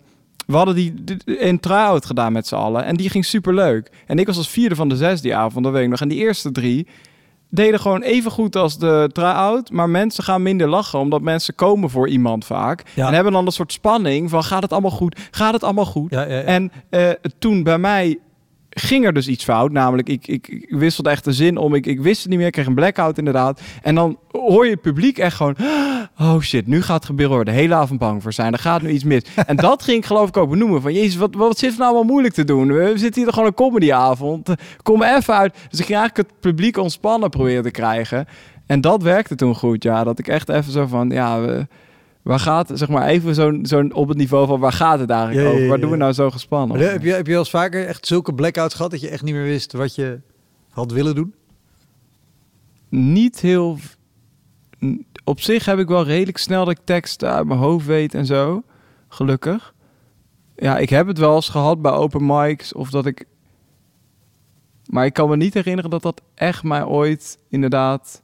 [0.49, 0.93] we hadden die,
[1.25, 2.85] een try-out gedaan met z'n allen.
[2.85, 3.91] En die ging super leuk.
[4.05, 6.01] En ik was als vierde van de zes die avond, dat weet ik nog.
[6.01, 6.87] En die eerste drie
[7.49, 9.71] deden gewoon even goed als de try-out.
[9.71, 12.83] Maar mensen gaan minder lachen, omdat mensen komen voor iemand vaak.
[12.93, 13.07] Ja.
[13.07, 15.19] En hebben dan een soort spanning van gaat het allemaal goed?
[15.31, 16.11] Gaat het allemaal goed?
[16.11, 16.41] Ja, ja, ja.
[16.41, 18.19] En eh, toen bij mij
[18.69, 19.71] ging er dus iets fout.
[19.71, 21.73] Namelijk, ik, ik, ik wisselde echt de zin om.
[21.73, 22.47] Ik, ik wist het niet meer.
[22.47, 23.61] Ik kreeg een blackout inderdaad.
[23.81, 25.55] En dan hoor je het publiek echt gewoon...
[26.19, 27.37] Oh shit, nu gaat het gebeuren.
[27.37, 28.53] we De hele avond bang voor zijn.
[28.53, 29.23] Er gaat nu iets mis.
[29.45, 30.81] en dat ging ik geloof ik ook benoemen.
[30.81, 32.67] Van jezus, wat, wat zit er nou allemaal moeilijk te doen?
[32.73, 34.49] We zitten hier gewoon een comedyavond.
[34.81, 35.53] Kom even uit.
[35.69, 38.27] Dus ik ging eigenlijk het publiek ontspannen proberen te krijgen.
[38.65, 39.83] En dat werkte toen goed.
[39.83, 41.09] Ja, dat ik echt even zo van...
[41.09, 41.67] Ja, we,
[42.29, 42.77] waar gaat het?
[42.77, 44.59] Zeg maar even zo'n zo'n op het niveau van...
[44.59, 45.67] Waar gaat het eigenlijk Ja, over?
[45.67, 46.77] Waar doen we nou zo gespannen?
[46.77, 49.23] Maar heb je, heb je wel eens vaker echt zulke blackouts gehad dat je echt
[49.23, 50.19] niet meer wist wat je
[50.69, 51.33] had willen doen?
[52.89, 53.77] niet heel.
[55.23, 58.25] Op zich heb ik wel redelijk snel dat ik teksten uit mijn hoofd weet en
[58.25, 58.63] zo.
[59.07, 59.73] Gelukkig.
[60.55, 63.25] Ja, ik heb het wel eens gehad bij open mics of dat ik.
[64.85, 68.23] Maar ik kan me niet herinneren dat dat echt mij ooit inderdaad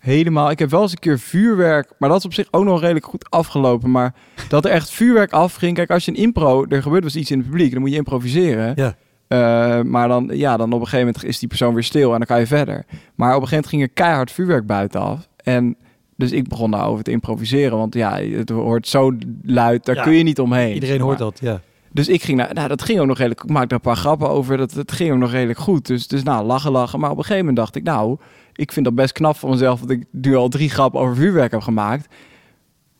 [0.00, 0.50] helemaal.
[0.50, 3.04] Ik heb wel eens een keer vuurwerk, maar dat is op zich ook nog redelijk
[3.06, 3.90] goed afgelopen.
[3.90, 4.14] Maar
[4.48, 5.74] dat er echt vuurwerk afging.
[5.74, 7.96] Kijk, als je een impro, er gebeurt dus iets in het publiek, dan moet je
[7.96, 8.72] improviseren.
[8.76, 8.94] Ja.
[9.28, 12.18] Eh, maar dan, ja, dan op een gegeven moment is die persoon weer stil en
[12.18, 12.84] dan kan je verder.
[13.14, 15.28] Maar op een gegeven moment ging er keihard vuurwerk buitenaf.
[15.36, 15.76] En
[16.16, 17.78] dus ik begon daarover te improviseren.
[17.78, 20.74] Want ja, het hoort zo luid, daar Ja, kun je niet omheen.
[20.74, 21.60] Iedereen hoort Maar- dat, ja.
[21.92, 23.42] Dus ik ging, nou, nou, dat ging ook nog redelijk.
[23.42, 24.56] Ik maakte er een paar grappen over.
[24.56, 25.86] Dat, dat ging ook nog redelijk goed.
[25.86, 27.00] Dus, dus nou, lachen, lachen.
[27.00, 28.16] Maar op een gegeven moment dacht ik, nou,
[28.60, 29.80] ik vind dat best knap van mezelf.
[29.80, 32.14] Dat ik nu al drie grappen over vuurwerk heb gemaakt.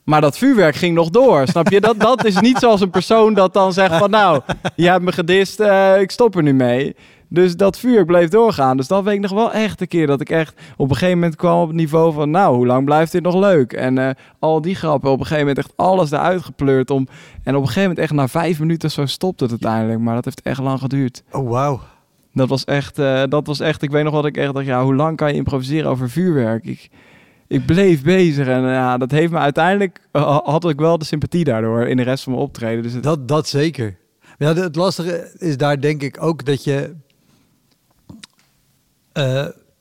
[0.05, 1.47] Maar dat vuurwerk ging nog door.
[1.47, 1.81] Snap je?
[1.81, 4.41] Dat, dat is niet zoals een persoon dat dan zegt van, nou,
[4.77, 6.97] je hebt me gedist, eh, ik stop er nu mee.
[7.29, 8.77] Dus dat vuur bleef doorgaan.
[8.77, 10.07] Dus dat weet ik nog wel echt een keer.
[10.07, 12.31] Dat ik echt op een gegeven moment kwam op het niveau van...
[12.31, 13.73] nou, hoe lang blijft dit nog leuk?
[13.73, 16.91] En eh, al die grappen, op een gegeven moment echt alles eruit gepleurd.
[16.91, 17.09] Om,
[17.43, 20.01] en op een gegeven moment echt na vijf minuten zo stopt het uiteindelijk.
[20.01, 21.23] Maar dat heeft echt lang geduurd.
[21.31, 21.81] Oh, wauw.
[22.33, 24.67] Dat was echt, eh, dat was echt ik weet nog wat ik echt dacht...
[24.67, 26.65] ja, hoe lang kan je improviseren over vuurwerk?
[26.65, 26.89] Ik,
[27.47, 30.01] ik bleef bezig en eh, ja, dat heeft me uiteindelijk...
[30.13, 32.83] eh, had ik wel de sympathie daardoor in de rest van mijn optreden.
[32.83, 33.97] Dus het, Dat, dat zeker.
[34.39, 36.95] Ja, het lastige is daar denk ik ook dat je...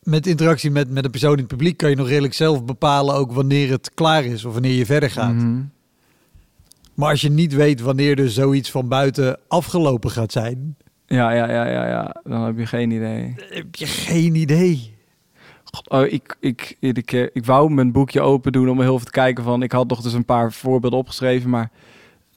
[0.03, 3.15] met interactie met, met een persoon in het publiek kan je nog redelijk zelf bepalen
[3.15, 5.33] ook wanneer het klaar is of wanneer je verder gaat.
[5.33, 5.61] Mhm.
[6.93, 10.77] Maar als je niet weet wanneer dus zoiets van buiten afgelopen gaat zijn,
[11.09, 13.35] ja, ja, ja, ja, ja, dan heb je geen idee.
[13.49, 14.97] heb je geen idee.
[15.63, 19.11] God, oh, ik, ik, ik, ik wou mijn boekje open doen om heel veel te
[19.11, 19.63] kijken van...
[19.63, 21.71] Ik had nog dus een paar voorbeelden opgeschreven, maar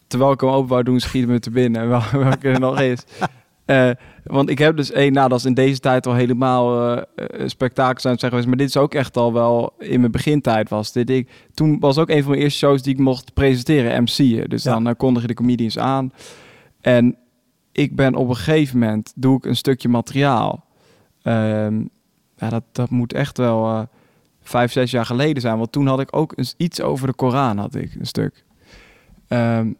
[0.06, 3.04] terwijl ik hem open wou doen, schiet me te binnen wel, welke er nog is.
[3.64, 3.90] Eh,
[4.24, 7.48] want ik heb dus één, nou dat is in deze tijd al helemaal eh eh,
[7.48, 10.68] spektakels aan het zeggen geweest, maar dit is ook echt al wel in mijn begintijd
[10.68, 11.10] was dit.
[11.10, 14.48] Ik, toen was ook een van mijn eerste shows die ik mocht presenteren, MC'en.
[14.48, 14.80] Dus Ja.
[14.80, 16.12] dan kondig je de comedians aan.
[16.80, 17.16] En
[17.72, 20.64] ik ben op een gegeven moment, doe ik een stukje materiaal.
[21.22, 21.80] Ehm,
[22.36, 23.82] ja, dat, dat moet echt wel eh,
[24.42, 25.58] vijf, zes jaar geleden zijn.
[25.58, 28.44] Want toen had ik ook eens iets over de Koran, had ik een stuk.
[29.28, 29.72] Ehm,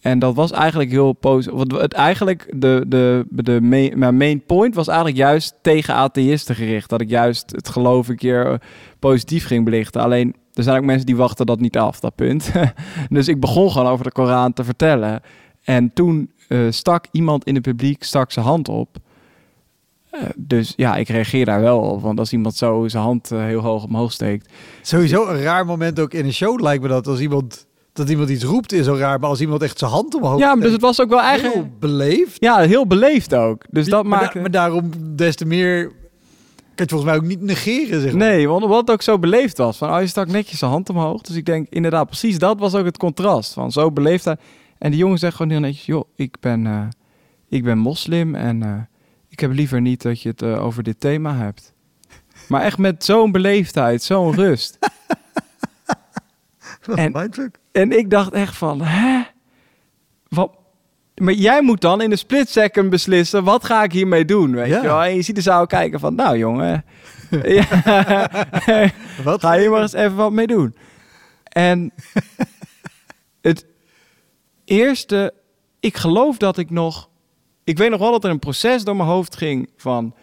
[0.00, 1.58] en dat was eigenlijk heel positief.
[1.58, 6.54] Want het eigenlijk, de, de, de main, mijn main point was eigenlijk juist tegen atheïsten
[6.54, 6.88] gericht.
[6.88, 8.58] Dat ik juist het geloof een keer eh,
[8.98, 10.00] positief ging belichten.
[10.00, 12.52] Alleen, er zijn ook mensen die wachten dat niet af, dat punt.
[13.08, 15.20] dus ik begon gewoon over de Koran te vertellen.
[15.64, 18.96] En toen eh, stak iemand in het publiek stak zijn hand op.
[20.10, 22.02] Eh, dus ja, ik reageer daar wel op.
[22.02, 24.52] Want als iemand zo zijn hand eh, heel hoog omhoog steekt.
[24.82, 28.28] Sowieso een raar moment ook in een show lijkt me dat als iemand dat iemand
[28.30, 30.72] iets roept is zo raar, maar als iemand echt zijn hand omhoog Ja, maar dus
[30.72, 31.54] het was ook wel eigenlijk...
[31.54, 32.36] heel beleefd.
[32.40, 33.64] Ja, heel beleefd ook.
[33.70, 34.34] Dus dat maar, maakt...
[34.34, 35.84] da- maar daarom des te meer
[36.74, 38.28] kan je volgens mij ook niet negeren, zeg maar.
[38.28, 39.76] Nee, want wat ook zo beleefd was.
[39.76, 41.20] Van, oh, je stak netjes zijn hand omhoog.
[41.20, 43.52] Dus ik denk, inderdaad, precies dat was ook het contrast.
[43.52, 44.36] Van zo beleefd hij.
[44.78, 46.86] En die jongen zegt gewoon heel netjes, joh, ik ben, eh,
[47.48, 48.74] ik ben moslim en eh,
[49.28, 51.72] ik heb liever niet dat je het eh, over dit thema hebt.
[52.48, 54.78] Maar echt met zo'n beleefdheid, zo'n rust.
[56.94, 57.52] En- een.
[57.72, 59.22] En ik dacht echt van, hè?
[60.28, 60.50] Wat?
[61.14, 64.54] Maar jij moet dan in de split second beslissen, wat ga ik hiermee doen?
[64.54, 64.76] Weet Ja.
[64.76, 65.02] je wel?
[65.02, 66.84] En je ziet de zaal kijken van, nou jongen,
[69.24, 69.40] Wat?
[69.40, 70.76] ga je maar eens even wat mee doen.
[71.42, 71.92] En
[73.40, 73.66] het
[74.68, 75.34] eerste,
[75.80, 77.08] ik geloof dat ik nog,
[77.64, 80.14] ik weet nog wel dat er een proces door mijn hoofd ging van,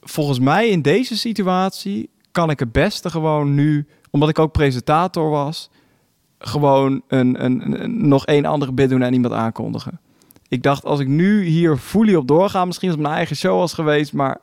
[0.00, 5.30] volgens mij in deze situatie kan ik het beste gewoon nu, omdat ik ook presentator
[5.30, 5.70] was,
[6.38, 10.00] gewoon een, een, nog één andere bid doen en iemand aankondigen.
[10.48, 13.72] Ik dacht, als ik nu hier fully op doorga, misschien als mijn eigen show was
[13.72, 14.38] geweest, maar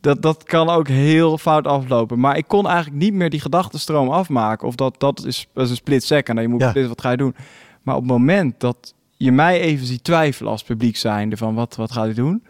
[0.00, 2.20] dat, dat kan ook heel fout aflopen.
[2.20, 4.66] Maar ik kon eigenlijk niet meer die gedachtenstroom afmaken.
[4.68, 6.66] Of dat, dat, is, dat is een split second en je moet Ja.
[6.66, 7.34] beslissen, wat ga je doen.
[7.82, 11.76] Maar op het moment dat je mij even ziet twijfelen als publiek zijnde van wat,
[11.76, 12.42] wat gaat hij doen,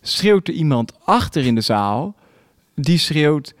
[0.00, 2.14] schreeuwt er iemand achter in de zaal,
[2.74, 3.54] die schreeuwt,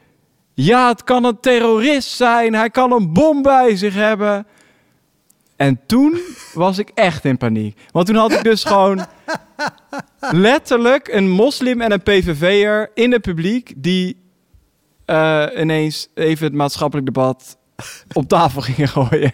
[0.54, 4.46] ja, het kan een terrorist zijn, hij kan een bom bij zich hebben.
[5.56, 6.20] En toen
[6.54, 7.78] was ik echt in paniek.
[7.90, 9.06] Want toen had ik dus gewoon
[10.30, 14.24] letterlijk een moslim en een PVV'er in het publiek die
[15.04, 17.56] eh, ineens even het maatschappelijk debat
[18.12, 19.32] op tafel gingen gooien.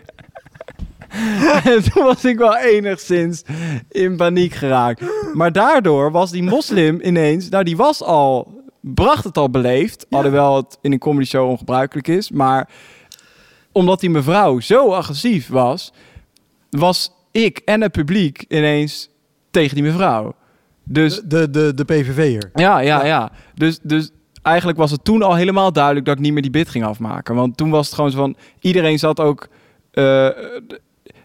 [1.64, 3.42] en toen was ik wel enigszins
[3.88, 5.02] in paniek geraakt.
[5.34, 10.56] Maar daardoor was die moslim ineens, nou die was al, bracht het al beleefd, alhoewel
[10.56, 12.68] het in een comedy show ongebruikelijk is, maar
[13.72, 15.92] omdat die mevrouw zo agressief was,
[16.78, 19.08] was ik en het publiek ineens
[19.50, 20.34] tegen die mevrouw.
[20.84, 22.50] Dus De, de, de PVV'er.
[22.54, 23.32] ja, ja, ja.
[23.54, 24.10] Dus, dus
[24.42, 27.34] eigenlijk was het toen al helemaal duidelijk dat ik niet meer die bid ging afmaken.
[27.34, 28.36] Want toen was het gewoon zo van...
[28.60, 29.48] Iedereen zat ook...
[29.90, 30.28] eh,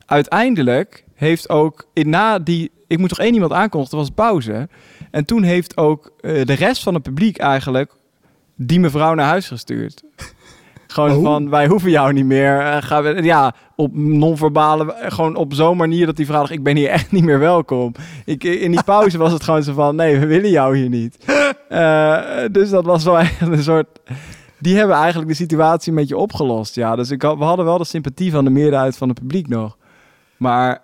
[0.06, 1.88] uiteindelijk heeft ook...
[1.94, 2.72] In, na die...
[2.88, 4.70] Ik moet toch één iemand aankondigen, er was pauze.
[5.12, 7.92] En toen heeft ook eh, de rest van het publiek eigenlijk...
[8.56, 10.04] die mevrouw naar huis gestuurd.
[10.98, 11.24] Gewoon Oh.
[11.24, 12.60] van, wij hoeven jou niet meer.
[12.60, 16.52] Eh, gaan we, ja, op non-verbale, eh, gewoon op zo'n manier dat die vrouw dacht,
[16.52, 17.92] ik ben hier echt niet meer welkom.
[18.26, 21.18] Ik, in die pauze was het gewoon zo van, nee, we willen jou hier niet.
[21.70, 22.20] Eh,
[22.52, 23.88] dus dat was wel echt een soort...
[24.60, 26.96] Die hebben eigenlijk de situatie een beetje opgelost, ja.
[26.96, 29.78] Dus ik, we hadden wel de sympathie van de meerderheid van het publiek nog.
[30.38, 30.82] Maar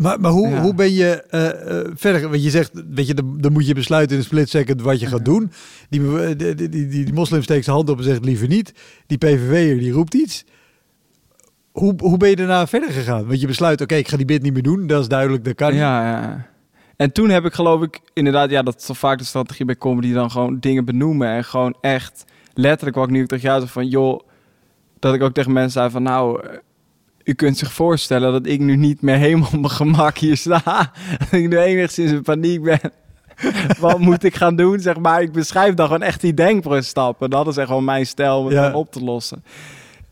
[0.00, 0.60] Maar, maar hoe, Ja.
[0.62, 2.28] hoe ben je eh, eh, verder?
[2.28, 5.00] Want je zegt, weet je, dan, dan moet je besluiten in een split second wat
[5.00, 5.52] je gaat doen.
[5.88, 8.74] Die, die, die, die, die, moslim steekt zijn hand op en zegt liever niet.
[9.06, 10.44] Die PVV'er die roept iets.
[11.72, 13.26] Hoe, hoe ben je daarna verder gegaan?
[13.26, 14.86] Want je besluit, oké, ik ga die bid niet meer doen.
[14.86, 15.80] Dat is duidelijk, dat kan niet.
[15.80, 16.46] Ja, ja.
[16.96, 20.12] En toen heb ik geloof ik inderdaad, ja, dat is vaak de strategie bij comedy,
[20.12, 22.24] dan gewoon dingen benoemen en gewoon echt
[22.54, 24.20] letterlijk wat ik nu tegen jou zeg van, joh,
[24.98, 26.56] dat ik ook tegen mensen zei van, nou, eh,
[27.24, 30.92] u kunt zich voorstellen dat ik nu niet meer helemaal op mijn gemak hier sta.
[31.18, 32.80] dat ik nu enigszins in paniek ben.
[33.80, 35.22] wat moet ik gaan doen, zeg maar.
[35.22, 37.30] Ik beschrijf dan gewoon echt die denkprosstappen.
[37.30, 38.72] Dat is echt wel mijn stijl om Ja.
[38.72, 39.44] op te lossen.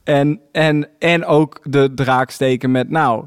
[0.04, 3.24] En, en, en ook de draak steken met, nou,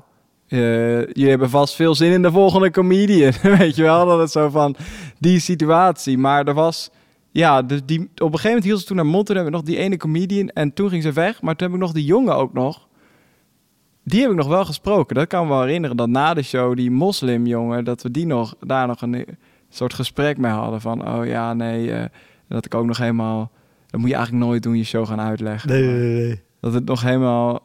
[0.47, 0.59] eh,
[0.97, 3.31] jullie hebben vast veel zin in de volgende comedian.
[3.57, 4.75] Weet je wel, dat het zo van
[5.19, 6.17] die situatie.
[6.17, 6.89] Maar er was,
[7.31, 9.25] ja, dus die, op een gegeven moment hield ze toen naar mond.
[9.25, 11.41] Toen hebben we nog die ene comedian en toen ging ze weg.
[11.41, 12.87] Maar toen heb ik nog die jongen ook nog.
[14.03, 15.15] Die heb ik nog wel gesproken.
[15.15, 18.55] Dat kan me wel herinneren dat na de show die moslimjongen, dat we die nog,
[18.59, 19.25] daar nog een
[19.69, 20.81] soort gesprek mee hadden.
[20.81, 22.05] Van, oh ja, nee, eh,
[22.47, 23.51] dat ik ook nog helemaal,
[23.87, 25.69] dat moet je eigenlijk nooit doen, je show gaan uitleggen.
[25.69, 26.41] Nee, nee, nee.
[26.59, 27.59] Dat het nog helemaal...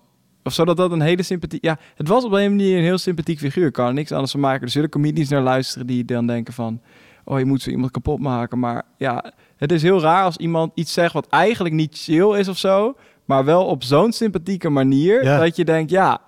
[0.44, 1.58] Of zo dat dat een hele sympathie...
[1.62, 3.66] Ja, het was op een manier een heel sympathiek figuur.
[3.66, 4.62] Ik kan er niks anders van maken.
[4.62, 6.80] Er zullen comedians naar luisteren die dan denken van...
[7.24, 8.58] Oh, je moet zo iemand kapot maken.
[8.58, 12.48] Maar ja, het is heel raar als iemand iets zegt wat eigenlijk niet chill is
[12.48, 12.96] of zo.
[13.26, 15.24] Maar wel op zo'n sympathieke manier.
[15.24, 15.38] Ja.
[15.38, 16.20] Dat je denkt, ja...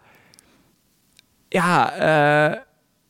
[1.49, 2.59] Ja, eh,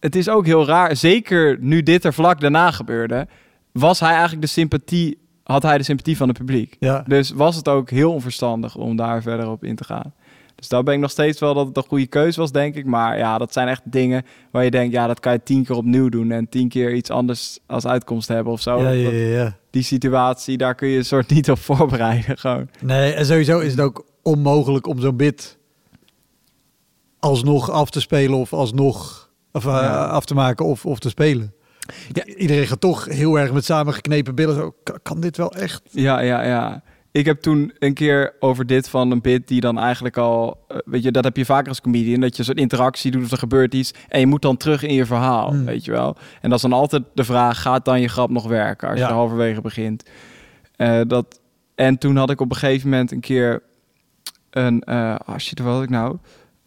[0.00, 0.96] het is ook heel raar.
[0.96, 3.26] Zeker nu dit er vlak daarna gebeurde...
[3.72, 5.18] Was hij eigenlijk de sympathie...
[5.42, 6.76] Had hij de sympathie van het publiek.
[6.80, 7.04] Ja.
[7.06, 10.14] Dus was het ook heel onverstandig om daar verder op in te gaan.
[10.58, 12.84] Dus daar ben ik nog steeds wel dat het een goede keuze was, denk ik.
[12.84, 15.76] Maar ja, dat zijn echt dingen waar je denkt, ja, dat kan je tien keer
[15.76, 18.82] opnieuw doen en tien keer iets anders als uitkomst hebben of zo.
[18.82, 19.56] Ja, ja, ja.
[19.70, 22.68] Die situatie, daar kun je een soort niet op voorbereiden, gewoon.
[22.80, 25.58] Nee, en sowieso is het ook onmogelijk om zo'n bid
[27.18, 31.52] alsnog af te spelen of alsnog of, eh, af te maken of, of te spelen.
[32.12, 32.24] Ja.
[32.24, 34.54] Iedereen gaat toch heel erg met samengeknepen billen.
[34.54, 35.82] Zo, kan, kan dit wel echt?
[35.90, 36.82] Ja, ja, ja.
[37.18, 40.64] Ik heb toen een keer over dit van een bit die dan eigenlijk al...
[40.68, 42.20] eh, weet je, dat heb je vaker als comedian.
[42.20, 43.94] Dat je zo'n interactie doet of er gebeurt iets.
[44.08, 45.64] En je moet dan terug in je verhaal, Hmm.
[45.64, 46.16] weet je wel.
[46.40, 48.88] En dat is dan altijd de vraag, gaat dan je grap nog werken?
[48.88, 49.04] Als Ja.
[49.04, 50.02] je er halverwege begint.
[50.76, 51.40] Eh, dat,
[51.74, 53.62] en toen had ik op een gegeven moment een keer
[54.50, 54.82] een...
[55.26, 56.16] oh shit, wat had ik nou?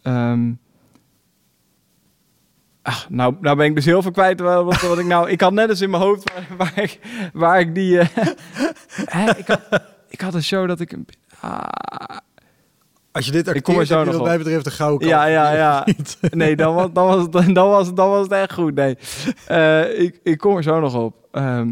[0.02, 0.52] Ehm,
[2.82, 5.30] ah, nou, nou ben ik dus heel veel kwijt wat, wat, ik nou...
[5.30, 6.98] Ik had net eens in mijn hoofd waar, waar, ik,
[7.32, 7.96] waar ik die...
[9.16, 9.82] Hè, ik, had,
[10.12, 10.92] ik had een show dat ik...
[10.92, 11.06] Een,
[11.40, 11.60] ah,
[13.12, 15.24] Als je dit Ik kom er acteert, zo nog wat mij betreft een gouden Ja,
[15.24, 15.86] ja, ja.
[16.30, 18.74] Nee, dan was, dan, was, het- dan, was, dan was het echt goed.
[18.74, 18.96] Nee,
[19.46, 21.14] Eh, ik, ik kom er zo nog op.
[21.32, 21.68] Ehm,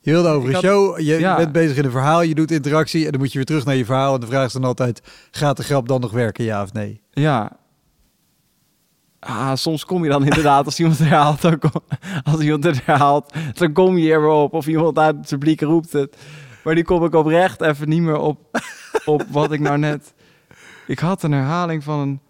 [0.00, 1.36] Je wilde over een had- show, je, ja.
[1.36, 3.76] bent bezig in een verhaal, je doet interactie en dan moet je weer terug naar
[3.76, 4.14] je verhaal.
[4.14, 7.00] En de vraag is dan altijd, gaat de grap dan nog werken, ja of nee?
[7.10, 7.60] ja.
[9.24, 11.82] Ah, soms kom je dan inderdaad, als iemand het herhaalt, dan kom-
[12.32, 14.52] als iemand het herhaalt, dan kom je er weer op.
[14.52, 16.16] Of iemand uit het publiek roept het.
[16.64, 18.60] Maar die kom ik oprecht even niet meer op,
[19.04, 20.14] op wat ik nou net...
[20.86, 22.20] Ik had een herhaling van een...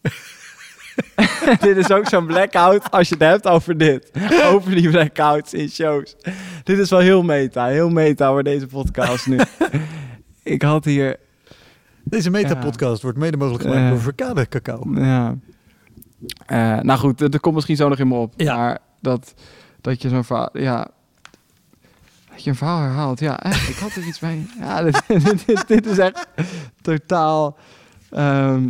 [1.60, 4.10] dit is ook zo'n blackout als je het hebt over dit.
[4.44, 6.16] Over die blackouts in shows.
[6.64, 7.66] Dit is wel heel meta.
[7.66, 9.38] Heel meta voor deze podcast nu.
[10.42, 11.16] ik had hier...
[12.04, 13.88] Deze meta-podcast wordt mede mogelijk gemaakt Eh.
[13.90, 14.82] door Verkade Cacao.
[14.94, 15.36] Ja.
[16.46, 18.32] Eh, nou goed, dat dat komt misschien zo nog in me op.
[18.36, 18.56] Ja.
[18.56, 19.34] Maar dat,
[19.80, 20.48] dat je zo'n verhaal...
[20.52, 20.88] Ja,
[22.38, 23.20] je een verhaal herhaalt.
[23.20, 24.50] Ja, ik had er iets mee.
[24.60, 24.82] Ja,
[25.44, 26.26] dit, dit is echt
[26.80, 27.56] totaal...
[28.10, 28.62] ehm,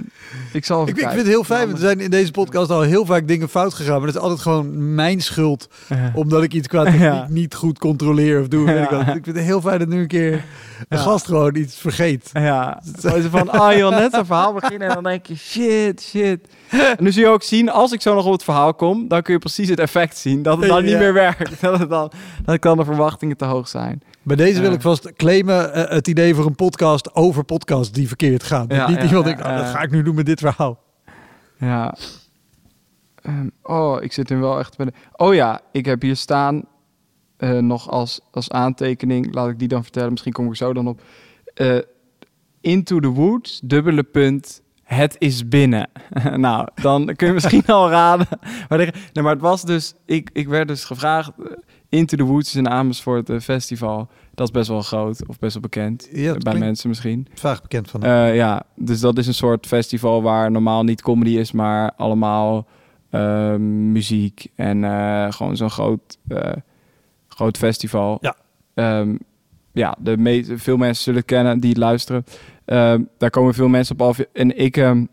[0.52, 2.80] ik zal Ik, ik vind het heel fijn, want er zijn in deze podcast al
[2.80, 3.96] heel vaak dingen fout gegaan.
[3.96, 6.10] Maar dat is altijd gewoon mijn schuld, Ja.
[6.14, 7.26] omdat ik iets qua techniek Ja.
[7.28, 8.64] niet goed controleer of doe.
[8.66, 9.00] Weet ik, wat.
[9.00, 11.02] ik vind het heel fijn dat nu een keer een Ja.
[11.04, 12.30] gast gewoon iets vergeet.
[12.32, 15.26] Ja, zo is het van, oh je wil net zo'n verhaal beginnen en dan denk
[15.26, 16.48] je, shit, shit.
[16.70, 19.22] En nu zie je ook zien, als ik zo nog op het verhaal kom, dan
[19.22, 20.42] kun je precies het effect zien.
[20.42, 21.60] Dat het dan niet meer werkt.
[21.60, 22.10] Dat, het dan,
[22.44, 24.02] dat dan de verwachtingen te hoog zijn.
[24.28, 28.08] Bij deze wil ik vast claimen eh, het idee voor een podcast over podcasts die
[28.08, 28.66] verkeerd gaan.
[28.66, 30.82] Dat Ja, niet iemand denkt, oh, dat ga ik nu doen met dit verhaal.
[31.58, 31.96] Ja.
[33.22, 34.92] Ehm, oh, ik zit hem wel echt bij de...
[35.16, 36.64] Oh ja, ik heb hier staan
[37.36, 39.34] eh, nog als, als aantekening.
[39.34, 40.10] Laat ik die dan vertellen.
[40.10, 41.02] Misschien kom ik zo dan op.
[41.54, 41.78] Eh,
[42.60, 44.62] into the woods, dubbele punt.
[44.82, 45.90] Het is binnen.
[46.36, 48.26] nou, dan kun je misschien al raden.
[48.68, 49.94] Maar, nee, maar het was dus...
[50.04, 51.30] Ik, ik werd dus gevraagd...
[51.90, 54.08] eh, Into the Woods is in Amersfoort een festival.
[54.34, 56.08] Dat is best wel groot of best wel bekend.
[56.12, 57.26] Ja, bij mensen misschien.
[57.34, 58.02] vaag bekend van.
[58.02, 62.66] Eh, ja, dus dat is een soort festival waar normaal niet comedy is, maar allemaal
[63.10, 66.52] eh, muziek en eh, gewoon zo'n groot, eh,
[67.28, 68.18] groot festival.
[68.20, 68.36] Ja.
[68.74, 69.16] Ehm,
[69.72, 72.24] ja, de me- veel mensen zullen kennen die het luisteren.
[72.64, 74.18] Ehm, daar komen veel mensen op af.
[74.18, 75.04] En ik, ehm,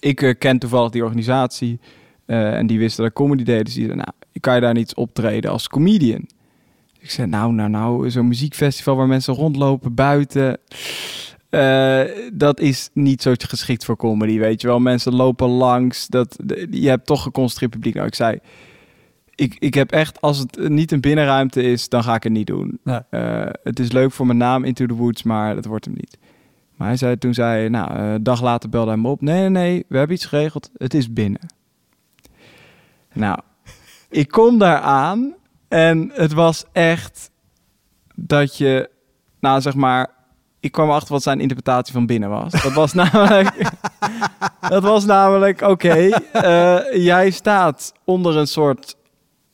[0.00, 1.78] ik eh, ken toevallig die organisatie
[2.26, 3.64] eh, en die wisten dat ik comedy deed.
[3.64, 6.28] Dus die zeiden, nou, kan je daar niet optreden als comedian?
[6.98, 10.58] Ik zei, nou, nou, nou, zo'n muziekfestival waar mensen rondlopen buiten.
[11.50, 14.80] eh, dat is niet zo geschikt voor comedy, weet je wel.
[14.80, 16.06] Mensen lopen langs.
[16.06, 16.38] Dat,
[16.70, 17.94] je hebt toch geconcentreerd publiek.
[17.94, 18.38] Nou, ik zei,
[19.34, 22.46] ik, ik heb echt, als het niet een binnenruimte is, dan ga ik het niet
[22.46, 22.78] doen.
[22.84, 23.00] Nee.
[23.10, 26.18] Eh, het is leuk voor mijn naam Into the Woods, maar dat wordt hem niet.
[26.76, 29.20] Maar hij zei, toen zei hij, nou, eh, een dag later belde hij me op.
[29.20, 30.70] Nee, nee, nee, we hebben iets geregeld.
[30.76, 31.40] Het is binnen.
[33.12, 33.38] Nou,
[34.10, 35.34] ik kom daar aan
[35.68, 37.30] en het was echt
[38.14, 38.90] dat je,
[39.40, 40.10] nou zeg maar,
[40.60, 42.52] ik kwam achter wat zijn interpretatie van binnen was.
[42.52, 43.70] Dat was namelijk,
[44.68, 48.96] dat was namelijk, oké, eh, jij staat onder een soort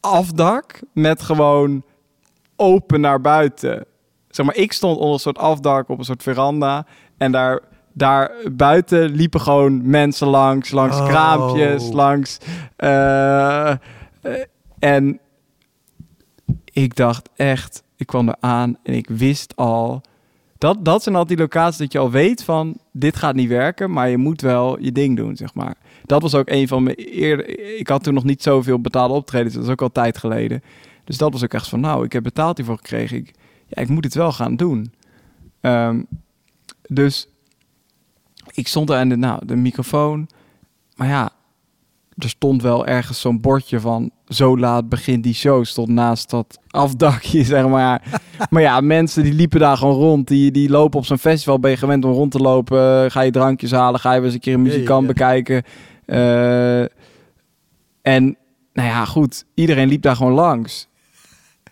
[0.00, 1.82] afdak met gewoon
[2.56, 3.84] open naar buiten.
[4.28, 6.86] Zeg maar, ik stond onder een soort afdak op een soort veranda
[7.18, 7.60] en daar,
[7.92, 11.06] daar buiten liepen gewoon mensen langs, langs Oh.
[11.06, 12.38] kraampjes, langs.
[12.76, 13.72] eh,
[14.78, 15.20] en
[16.72, 20.02] ik dacht echt, ik kwam er aan en ik wist al.
[20.58, 23.90] Dat, dat zijn altijd die locaties dat je al weet van dit gaat niet werken,
[23.90, 25.76] maar je moet wel je ding doen, zeg maar.
[26.04, 27.78] Dat was ook een van mijn eerder.
[27.78, 30.62] Ik had toen nog niet zoveel betaalde optredens, dat is ook al tijd geleden.
[31.04, 33.16] Dus dat was ook echt van, nou, ik heb betaald hiervoor gekregen.
[33.16, 33.34] Ik,
[33.66, 34.92] ja, ik moet het wel gaan doen.
[35.60, 36.02] Ehm,
[36.88, 37.28] dus
[38.52, 40.28] ik stond daar en de, nou, de microfoon.
[40.96, 41.32] Maar ja,
[42.22, 45.64] er stond wel ergens zo'n bordje van zo laat begint die show.
[45.64, 48.02] Stond naast dat afdakje, zeg maar.
[48.50, 50.28] maar ja, mensen die liepen daar gewoon rond.
[50.28, 51.60] Die, die lopen op zo'n festival.
[51.60, 53.10] Ben je gewend om rond te lopen?
[53.10, 54.00] Ga je drankjes halen?
[54.00, 55.06] Ga je eens een keer een Ja, ja, muzikant ja.
[55.06, 55.62] bekijken?
[56.06, 56.80] Eh,
[58.02, 58.36] en
[58.72, 59.44] nou ja, goed.
[59.54, 60.88] Iedereen liep daar gewoon langs.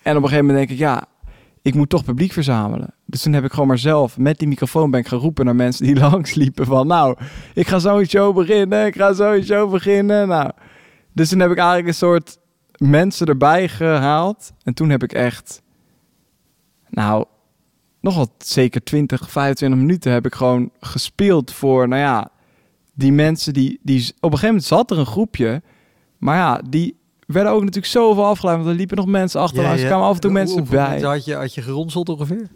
[0.03, 1.05] En op een gegeven moment denk ik, ja,
[1.63, 2.95] ik moet toch publiek verzamelen.
[3.11, 5.55] Dus toen heb ik gewoon maar zelf met die microfoon ben ik gaan roepen naar
[5.55, 7.17] mensen die langs liepen van, nou,
[7.55, 10.29] ik ga zo een show beginnen, ik ga zo een show beginnen.
[10.29, 10.51] Nou,
[11.13, 12.39] dus toen heb ik eigenlijk een soort
[12.77, 14.53] mensen erbij gehaald.
[14.63, 15.63] En toen heb ik echt,
[16.89, 17.25] nou,
[18.01, 22.31] nog wel zeker 20, 25 minuten heb ik gewoon gespeeld voor, nou ja,
[22.95, 25.63] die mensen die, die op een gegeven moment zat er een groepje,
[26.19, 26.97] maar ja, die
[27.27, 30.21] werden ook natuurlijk zoveel afgeleid, want er liepen nog mensen achterlangs, er kwamen af en
[30.21, 31.01] toe mensen bij.
[31.01, 32.49] Had je, had je geronseld ongeveer?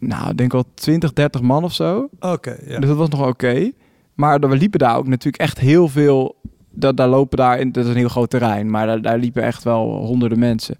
[0.00, 2.08] Nou, ik denk wel 20, 30 man of zo.
[2.20, 2.78] Oké, ja.
[2.78, 3.70] Dus dat was nog oké.
[4.14, 6.36] Maar we liepen daar ook natuurlijk echt heel veel.
[6.70, 7.72] Dat, daar lopen daar in.
[7.72, 8.70] Dat is een heel groot terrein.
[8.70, 10.76] Maar daar, daar liepen echt wel honderden mensen.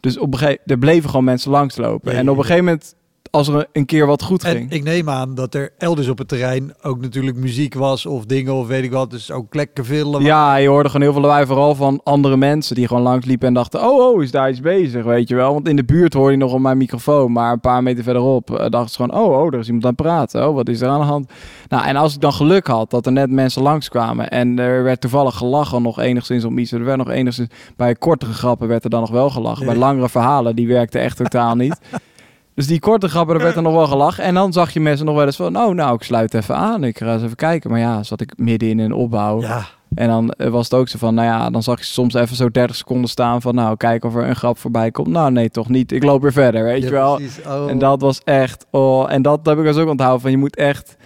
[0.00, 2.12] Dus op een gegeven er bleven gewoon mensen langslopen.
[2.12, 2.94] En op een gegeven moment,
[3.32, 4.70] als er een keer wat goed En ging.
[4.70, 8.54] ik neem aan dat er elders op het terrein ook natuurlijk muziek was of dingen
[8.54, 9.10] of weet ik wat.
[9.10, 10.04] Dus ook lekker veel.
[10.04, 10.24] lawaai.
[10.24, 13.48] Ja, je hoorde gewoon heel veel lawaai, vooral van andere mensen die gewoon langs liepen
[13.48, 15.52] en dachten, oh, oh, is daar iets bezig, weet je wel.
[15.52, 18.50] Want in de buurt hoorde je nog op mijn microfoon, maar een paar meter verderop
[18.50, 20.48] eh, dachten ze gewoon, oh, oh, er is iemand aan het praten.
[20.48, 21.30] Oh, wat is er aan de hand?
[21.68, 25.00] Nou, en als ik dan geluk had dat er net mensen langskwamen en er werd
[25.00, 26.72] toevallig gelachen nog enigszins om iets.
[26.72, 29.66] Er werd nog enigszins, bij kortere grappen werd er dan nog wel gelachen.
[29.66, 31.78] Bij langere verhalen, die werkte echt totaal niet.
[32.54, 34.24] Dus die korte grappen, daar werd er nog wel gelachen.
[34.24, 36.84] En dan zag je mensen nog wel eens van, oh, nou, ik sluit even aan.
[36.84, 37.70] Ik ga eens even kijken.
[37.70, 39.40] Maar ja, zat ik midden in een opbouw.
[39.40, 42.14] Ja, En dan eh, was het ook zo van, nou ja, dan zag je soms
[42.14, 45.08] even zo 30 seconden staan van, nou, kijk of er een grap voorbij komt.
[45.08, 45.92] Nou, nee, toch niet.
[45.92, 47.20] Ik loop weer verder, weet ja, je wel.
[47.46, 47.70] Oh.
[47.70, 50.56] En dat was echt, oh, en dat heb ik dus ook onthouden van, je moet
[50.56, 50.96] echt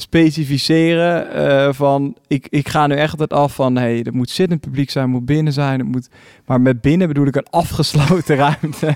[0.00, 4.60] specificeren eh, van, ik, ik ga nu echt het af van, hey, het moet zittend
[4.60, 6.08] publiek zijn, het moet binnen zijn, het moet,
[6.46, 8.92] maar met binnen bedoel ik een afgesloten ruimte.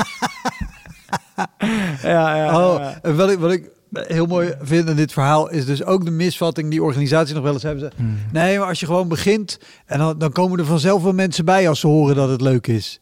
[2.02, 2.98] ja, ja, Oh, ja.
[3.02, 6.10] en wat ik, wat ik heel mooi vind in dit verhaal is dus ook de
[6.10, 7.80] misvatting die organisatie nog wel eens hebben.
[7.90, 8.16] Ze, Hmm.
[8.32, 11.68] nee, maar als je gewoon begint en dan, dan komen er vanzelf wel mensen bij
[11.68, 13.00] als ze horen dat het leuk is.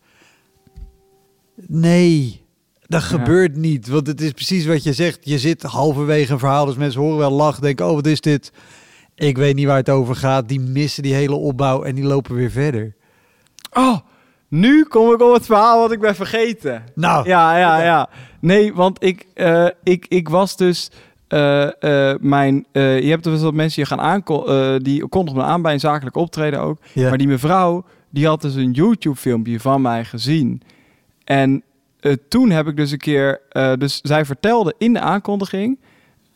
[1.66, 2.44] Nee,
[2.86, 3.06] dat Ja.
[3.06, 3.88] gebeurt niet.
[3.88, 5.18] Want het is precies wat je zegt.
[5.22, 8.52] Je zit halverwege een verhaal, dus mensen horen wel lachen, denken, oh wat is dit?
[9.14, 10.48] Ik weet niet waar het over gaat.
[10.48, 12.94] Die missen die hele opbouw en die lopen weer verder.
[13.72, 13.98] Oh,
[14.52, 16.84] nu kom ik op het verhaal wat ik ben vergeten.
[16.94, 18.08] Nou, Ja, ja, ja.
[18.40, 20.90] Nee, want ik, eh, ik, ik was dus...
[21.28, 25.62] eh, eh, mijn, je hebt wel wat mensen die gaan aankondigen, die kondigen me aan
[25.62, 26.78] bij een zakelijk optreden ook.
[26.94, 30.62] Maar die mevrouw, die had dus een YouTube-filmpje van mij gezien.
[31.24, 31.62] En
[32.28, 33.40] toen heb ik dus een keer...
[33.78, 35.78] dus zij vertelde in de aankondiging...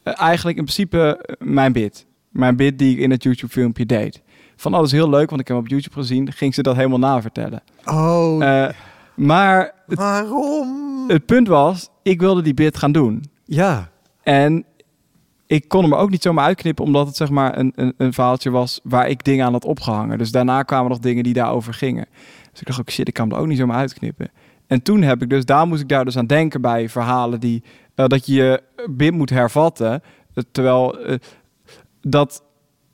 [0.03, 2.07] eigenlijk in principe mijn bid.
[2.29, 4.23] Mijn bid die ik in het YouTube-filmpje deed.
[4.57, 6.33] Van alles heel leuk, want ik heb hem op YouTube gezien.
[6.33, 7.63] Ging ze dat helemaal navertellen.
[7.85, 8.69] oh, Eh,
[9.15, 11.05] Maar het, Waarom?
[11.09, 13.25] het punt was, ik wilde die bit gaan doen.
[13.45, 13.89] Ja.
[14.23, 14.65] En
[15.47, 18.51] ik kon hem ook niet zomaar uitknippen, omdat het zeg maar een, een, een verhaaltje
[18.51, 20.19] was waar ik dingen aan had opgehangen.
[20.19, 22.07] Dus daarna kwamen nog dingen die daarover gingen.
[22.51, 24.31] Dus ik dacht ook, shit, ik kan hem er ook niet zomaar uitknippen.
[24.67, 27.63] En toen heb ik dus, daar moest ik daar dus aan denken bij verhalen die,
[27.95, 30.03] eh, dat je je bit moet hervatten.
[30.35, 30.99] Eh, terwijl
[32.01, 32.43] dat,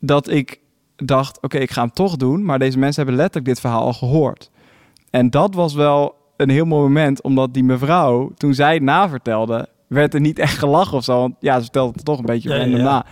[0.01, 0.61] dat ik
[1.09, 2.45] dacht, oké, ik ga hem toch doen.
[2.45, 4.51] Maar deze mensen hebben letterlijk dit verhaal al gehoord.
[5.11, 9.69] En dat was wel een heel mooi moment, omdat die mevrouw, toen zij het navertelde,
[9.87, 11.19] werd er niet echt gelachen of zo.
[11.19, 12.85] Want ja, ze vertelde het toch een beetje Ja, ja, random ja.
[12.85, 13.07] na.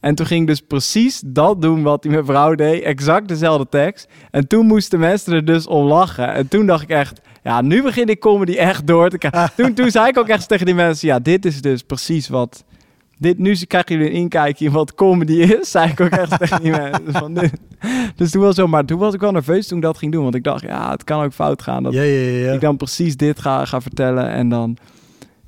[0.00, 2.82] En toen ging ik dus precies dat doen wat die mevrouw deed.
[2.82, 4.08] Exact dezelfde tekst.
[4.30, 6.32] En toen moesten mensen er dus om lachen.
[6.32, 9.52] En toen dacht ik echt, ja, nu begin ik comedy echt door te krijgen.
[9.64, 12.64] toen, toen zei ik ook echt tegen die mensen, ja, dit is dus precies wat...
[13.20, 16.62] Dit, nu krijgen jullie een inkijkje in wat comedy is, zei ik ook echt tegen
[16.62, 17.12] die mensen.
[17.12, 17.52] Van dit.
[18.16, 20.22] Dus toen was zo, maar toen was ik wel nerveus toen ik dat ging doen.
[20.22, 21.82] Want ik dacht, ja, het kan ook fout gaan.
[21.82, 22.52] Dat Ja, ja, ja.
[22.52, 24.76] ik dan precies dit ga, ga vertellen en dan...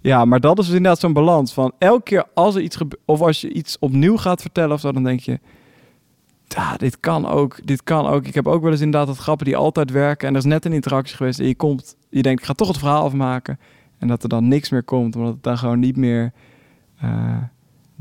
[0.00, 3.02] Ja, maar dat is dus inderdaad zo'n balans van elke keer als er iets gebeurt...
[3.04, 5.38] of als je iets opnieuw gaat vertellen of zo, dan denk je...
[6.48, 8.26] Ja, dit kan ook, dit kan ook.
[8.26, 10.28] Ik heb ook wel eens inderdaad dat grappen die altijd werken...
[10.28, 11.96] en er is net een interactie geweest en je komt...
[12.10, 13.58] je denkt, ik ga toch het verhaal afmaken...
[13.98, 16.32] en dat er dan niks meer komt, omdat het dan gewoon niet meer...
[17.00, 17.36] eh,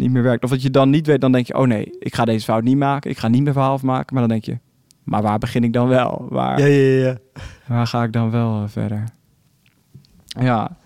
[0.02, 0.44] niet meer werkt.
[0.44, 1.58] Of dat je dan niet weet, dan denk je...
[1.58, 3.10] oh nee, ik ga deze fout niet maken.
[3.12, 4.14] Ik ga niet meer verhaal afmaken.
[4.14, 4.58] Maar dan denk je...
[5.04, 6.26] maar waar begin ik dan wel?
[6.30, 7.18] Waar, Ja, ja, ja.
[7.68, 9.04] Waar ga ik dan wel eh, verder?
[10.26, 10.78] Ja.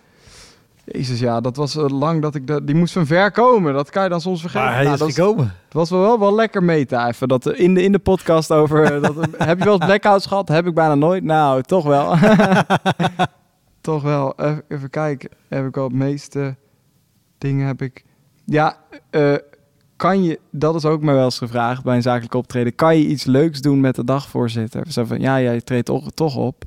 [0.85, 2.47] Jezus, ja, dat was eh, lang dat ik...
[2.47, 3.73] De, die moest van ver komen.
[3.73, 4.65] Dat kan je dan soms vergeten.
[4.65, 5.45] Maar hij Nou, is dat gekomen.
[5.45, 7.27] het was wel, wel, wel lekker meta even.
[7.27, 8.83] Dat er in de, in de podcast over...
[8.83, 10.47] eh, dat, heb je wel eens blackouts gehad?
[10.47, 11.23] Heb ik bijna nooit.
[11.23, 12.15] Nou, toch wel.
[13.81, 14.33] toch wel.
[14.37, 15.29] Even, even kijken.
[15.47, 16.55] Heb ik wel het meeste
[17.37, 18.03] dingen heb ik...
[18.45, 18.77] Ja,
[19.09, 19.35] eh,
[19.95, 20.39] kan je...
[20.51, 22.75] Dat is ook mij wel eens gevraagd bij een zakelijk optreden.
[22.75, 24.91] Kan je iets leuks doen met de dagvoorzitter?
[24.91, 26.63] Zo van, ja, jij treedt toch, toch op.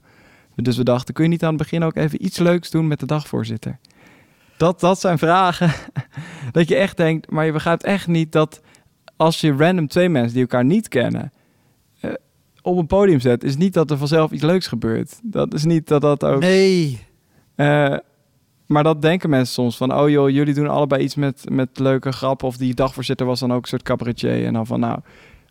[0.54, 3.00] Dus we dachten, kun je niet aan het begin ook even iets leuks doen met
[3.00, 3.78] de dagvoorzitter?
[4.56, 5.72] Dat, dat zijn vragen
[6.52, 8.60] dat je echt denkt, maar je begrijpt echt niet dat
[9.16, 11.32] als je random twee mensen die elkaar niet kennen
[12.00, 12.12] eh,
[12.62, 15.20] op een podium zet, is niet dat er vanzelf iets leuks gebeurt.
[15.22, 16.40] Dat is niet dat dat ook.
[16.40, 17.06] Nee.
[17.54, 17.96] Eh,
[18.68, 22.12] maar dat denken mensen soms van, oh joh, jullie doen allebei iets met, met leuke
[22.12, 22.46] grappen.
[22.48, 24.46] Of die dagvoorzitter was dan ook een soort cabaretier.
[24.46, 24.98] En dan van, nou,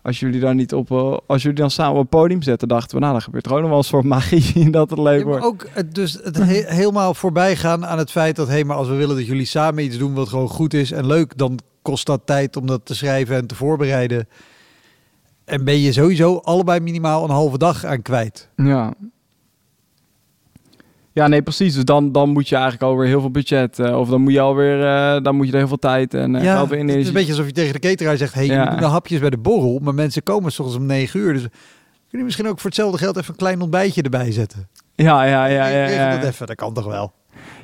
[0.02, 2.96] als jullie dan niet op, eh, als jullie dan samen op het podium zetten, dachten
[2.96, 5.26] we, nou, dan gebeurt er ook nog wel een soort magie dat het leuk Ja,
[5.26, 5.46] maar wordt.
[5.46, 8.88] ook het, dus het he- helemaal voorbij gaan aan het feit dat, hé, maar als
[8.88, 12.06] we willen dat jullie samen iets doen wat gewoon goed is en leuk, dan kost
[12.06, 14.28] dat tijd om dat te schrijven en te voorbereiden.
[15.46, 18.50] En ben je sowieso allebei minimaal een halve dag aan kwijt.
[18.56, 18.94] Ja.
[21.18, 21.74] Ja, nee, precies.
[21.74, 23.80] Dus dan, dan moet je eigenlijk alweer heel veel budget.
[23.80, 26.36] eh, of dan moet je alweer, eh, dan moet je er heel veel tijd en
[26.36, 28.54] eh, ja, in het is een beetje alsof je tegen de cateraar zegt, hey, Ja.
[28.54, 31.34] jullie doen de hapjes bij de borrel, maar mensen komen soms om negen uur.
[31.34, 31.42] Dus
[32.10, 34.68] kun je misschien ook voor hetzelfde geld even een klein ontbijtje erbij zetten?
[34.96, 36.16] Ja, ja, ja, ja.
[36.16, 37.12] Dat even, dat kan toch wel?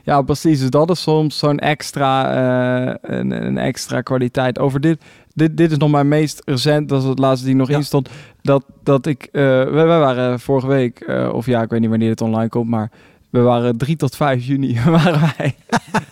[0.04, 0.60] Ja, precies.
[0.60, 2.34] Dus dat is soms zo'n extra,
[2.92, 4.60] eh, een, een extra kwaliteit.
[4.60, 5.02] Over dit,
[5.34, 7.76] dit, dit is nog mijn meest recent, dat is het laatste die nog Ja.
[7.78, 8.10] in stond.
[8.42, 12.10] Dat, dat ik, eh wij, wij waren vorige week, of ja, ik weet niet wanneer
[12.10, 12.92] het online komt, maar
[13.34, 15.56] we waren 3 tot 5 juni, waren wij,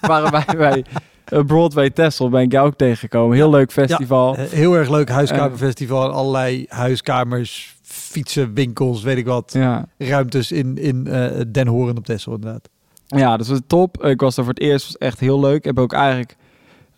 [0.01, 0.85] waren wij bij
[1.25, 3.35] eh, Broadway Texel, ben ik jou ook tegengekomen.
[3.35, 4.35] Heel leuk festival.
[4.35, 9.53] Eh, Heel erg leuk huiskamerfestival en allerlei huiskamers, fietsen, winkels, weet ik wat.
[9.53, 9.85] Ja.
[9.97, 12.69] Ruimtes in, in eh, Den Horen op Texel inderdaad.
[13.07, 14.05] Ja, het was top.
[14.05, 15.57] Ik was er voor het eerst, was echt heel leuk.
[15.57, 16.35] Ik heb ook eigenlijk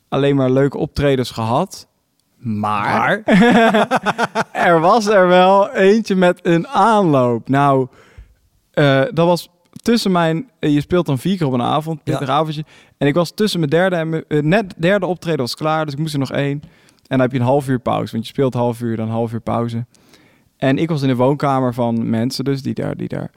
[0.09, 1.87] alleen maar leuke optredens gehad.
[2.37, 3.21] Maar,
[4.51, 7.49] er was er wel eentje met een aanloop.
[7.49, 7.87] Nou,
[8.71, 9.49] eh, dat was
[9.83, 10.49] tussen mijn...
[10.59, 12.63] eh, je speelt dan vier keer op een avond, pittig avondje.
[12.97, 14.23] En ik was tussen mijn derde en mijn...
[14.27, 16.61] eh, net derde optreden was klaar, dus ik moest er nog één.
[16.61, 19.11] En dan heb je een half uur pauze, want je speelt half uur, dan een
[19.11, 19.85] half uur pauze.
[20.57, 23.31] En ik was in de woonkamer van mensen, dus die daar, die daar.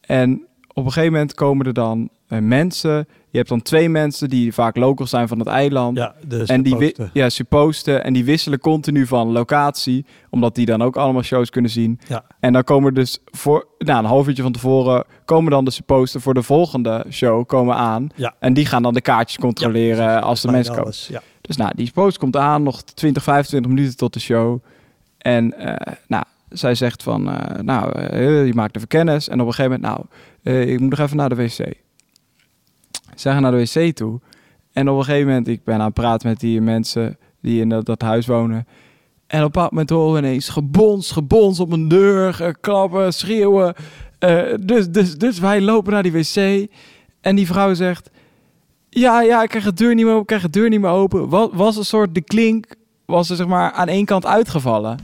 [0.00, 3.08] En op een gegeven moment komen er dan eh, mensen.
[3.36, 5.96] Je hebt dan twee mensen die vaak locals zijn van het eiland.
[5.96, 6.14] Ja,
[6.46, 8.04] en die ja, supposten.
[8.04, 10.06] En die wisselen continu van locatie.
[10.30, 12.00] Omdat die dan ook allemaal shows kunnen zien.
[12.08, 12.24] Ja.
[12.40, 15.04] En dan komen dus voor nou, een half uurtje van tevoren.
[15.24, 18.08] komen dan de supposten voor de volgende show komen aan.
[18.14, 18.34] Ja.
[18.38, 20.94] En die gaan dan de kaartjes controleren als de mensen komen.
[21.08, 21.22] Ja.
[21.40, 24.62] Dus nou, die post komt aan, nog 20, 25 minuten tot de show.
[25.18, 29.28] En eh, nou, zij zegt van, eh, nou, eh, je maakt even kennis.
[29.28, 30.08] En op een gegeven moment,
[30.42, 31.84] nou, ik moet nog even naar de wc.
[33.16, 34.20] Zij gaan naar de wc toe.
[34.72, 37.68] En op een gegeven moment, ik ben aan het praten met die mensen die in
[37.68, 38.66] dat, dat huis wonen.
[39.26, 43.74] En op een moment horen we ineens gebons, gebons op een deur, eh, klappen, schreeuwen.
[44.18, 46.68] Eh, dus, dus, dus wij lopen naar die wc.
[47.20, 48.10] En die vrouw zegt,
[48.88, 50.90] ja, ja, ik krijg de deur niet meer open, ik krijg de deur niet meer
[50.90, 51.28] open.
[51.28, 52.66] Was, was een soort, de klink
[53.04, 54.98] was er zeg maar aan één kant uitgevallen.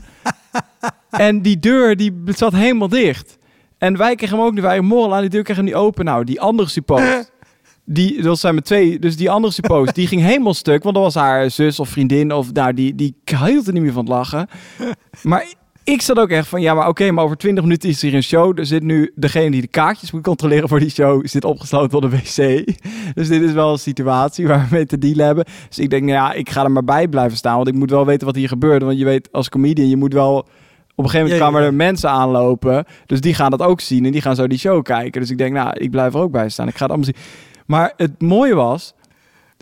[1.09, 3.37] en die deur, die zat helemaal dicht.
[3.77, 4.61] En wij kregen hem ook niet.
[4.61, 6.05] Wij morgen aan die deur kregen hem niet open.
[6.05, 7.31] Nou, die andere suppost.
[7.85, 8.99] Die, dat zijn met twee.
[8.99, 10.83] Dus die andere suppost, die ging helemaal stuk.
[10.83, 12.31] Want dat was haar zus of vriendin.
[12.33, 14.47] Of nou, die, die hield er niet meer van het lachen.
[15.23, 15.45] Maar
[15.83, 18.23] ik zat ook echt van, ja, maar oké, maar over 20 minuten is hier een
[18.23, 18.59] show.
[18.59, 22.01] Er zit nu degene die de kaartjes moet controleren voor die show, zit opgesloten op
[22.01, 22.65] de wc.
[23.15, 25.45] Dus dit is wel een situatie waar we mee te dealen hebben.
[25.67, 27.89] Dus ik denk, nou ja, ik ga er maar bij blijven staan, want ik moet
[27.89, 28.83] wel weten wat hier gebeurt.
[28.83, 30.47] Want je weet, als comedian, je moet wel...
[30.95, 31.67] Op een gegeven moment ja, kwamen ja.
[31.67, 34.83] er mensen aanlopen, dus die gaan dat ook zien en die gaan zo die show
[34.83, 35.21] kijken.
[35.21, 36.67] Dus ik denk, nou, ik blijf er ook bij staan.
[36.67, 37.51] Ik ga het allemaal zien.
[37.65, 38.93] Maar het mooie was,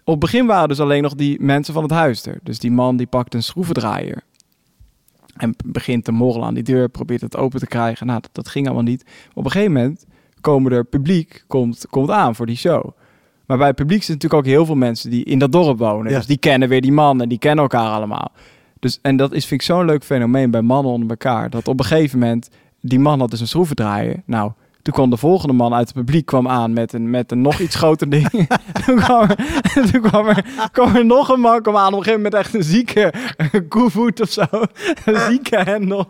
[0.03, 2.39] op het begin waren dus alleen nog die mensen van het huis er.
[2.43, 4.23] Dus die man die pakt een schroevendraaier.
[5.35, 8.07] En begint te morrelen aan die deur, probeert het open te krijgen.
[8.07, 9.05] Nou, dat, dat ging allemaal niet.
[9.33, 10.05] Op een gegeven moment
[10.41, 12.89] komen er publiek, komt, komt aan voor die show.
[13.45, 16.11] Maar bij het publiek zitten natuurlijk ook heel veel mensen die in dat dorp wonen.
[16.11, 16.17] Ja.
[16.17, 18.31] Dus die kennen weer die man en die kennen elkaar allemaal.
[18.79, 21.49] Dus, en dat is, vind ik zo'n leuk fenomeen bij mannen onder elkaar.
[21.49, 22.49] Dat op een gegeven moment,
[22.81, 24.21] die man had dus een schroevendraaier.
[24.25, 27.41] Nou, toen kwam de volgende man uit het publiek kwam aan met een, met een
[27.41, 28.29] nog iets groter ding.
[28.85, 29.35] toen kwam er,
[29.91, 31.93] toen kwam er, kwam er nog een man kwam aan.
[31.93, 33.13] Op een gegeven moment echt een zieke
[33.69, 34.45] koevoet of zo.
[35.05, 36.07] Een zieke hendel.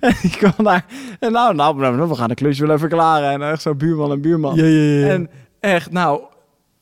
[0.00, 0.84] en die kwam daar.
[1.18, 3.30] En nou, nou, nou, we gaan de klusje wel even klaren.
[3.30, 4.54] En echt zo buurman en buurman.
[4.54, 5.08] Ja, ja, ja.
[5.08, 5.30] En
[5.60, 6.20] echt, nou,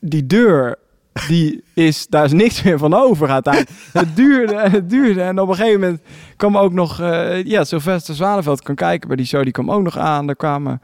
[0.00, 0.76] die deur,
[1.26, 3.76] die is, daar is niks meer van over uiteindelijk.
[3.92, 5.22] Het duurde en het duurde.
[5.22, 6.00] En op een gegeven moment
[6.36, 9.82] kwam ook nog, eh, ja, Sylvester Zwaneveld kan kijken bij die show, die kwam ook
[9.82, 10.28] nog aan.
[10.28, 10.80] Er kwamen,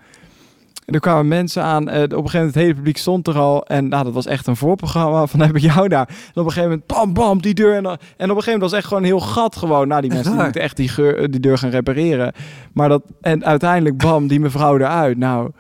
[0.87, 1.89] er kwamen mensen aan.
[1.89, 3.67] Eh, op een gegeven moment, het hele publiek stond er al.
[3.67, 6.09] En nou, dat was echt een voorprogramma van heb ik jou daar.
[6.09, 7.75] En op een gegeven moment, bam, bam, die deur.
[7.75, 9.89] En, en op een gegeven moment was echt gewoon een heel gat gewoon.
[9.89, 12.33] Nou, die mensen die moeten echt die, geur, eh, die deur gaan repareren.
[12.73, 15.19] Maar dat, en uiteindelijk, bam, die mevrouw eruit.
[15.19, 15.51] Nou,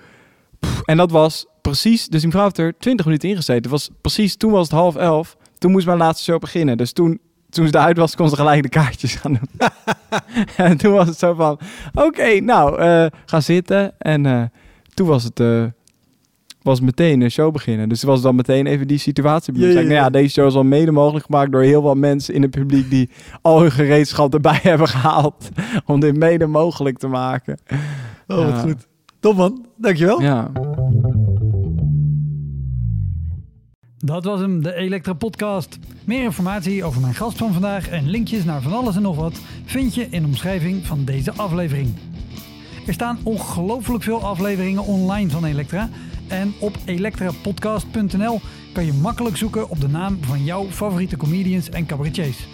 [0.60, 3.62] pff, en dat was precies, dus die mevrouw heeft er 20 minuten ingezeten.
[3.62, 5.36] Het was precies, toen was het half elf.
[5.58, 6.76] Toen moest mijn laatste show beginnen.
[6.76, 9.68] Dus toen, toen ze eruit was, kon ze gelijk de kaartjes gaan doen.
[10.66, 11.58] en toen was het zo van,
[11.94, 13.92] oké, nou, eh, ga zitten.
[13.98, 14.42] En eh,
[14.94, 15.64] toen was het, eh,
[16.62, 17.88] was meteen een show beginnen.
[17.88, 19.58] Dus was dan meteen even die situatie.
[19.58, 21.96] Ja, Ja, ja, nou ja, deze show is al mede mogelijk gemaakt door heel wat
[21.96, 23.10] mensen in het publiek die
[23.42, 25.48] al hun gereedschap erbij hebben gehaald
[25.86, 27.58] om dit mede mogelijk te maken.
[28.26, 28.86] Oh, wat goed.
[29.20, 30.20] Top man, dankjewel.
[30.20, 30.50] Ja.
[34.04, 35.78] Dat was hem, de Elektra Podcast.
[36.04, 39.40] Meer informatie over mijn gast van vandaag en linkjes naar van alles en nog wat
[39.64, 41.94] vind je in de omschrijving van deze aflevering.
[42.86, 45.88] Er staan ongelooflijk veel afleveringen online van Elektra.
[46.28, 48.40] En op elektrapodcast.nl
[48.72, 52.46] kan je makkelijk zoeken op de naam van jouw favoriete comedians en cabaretiers.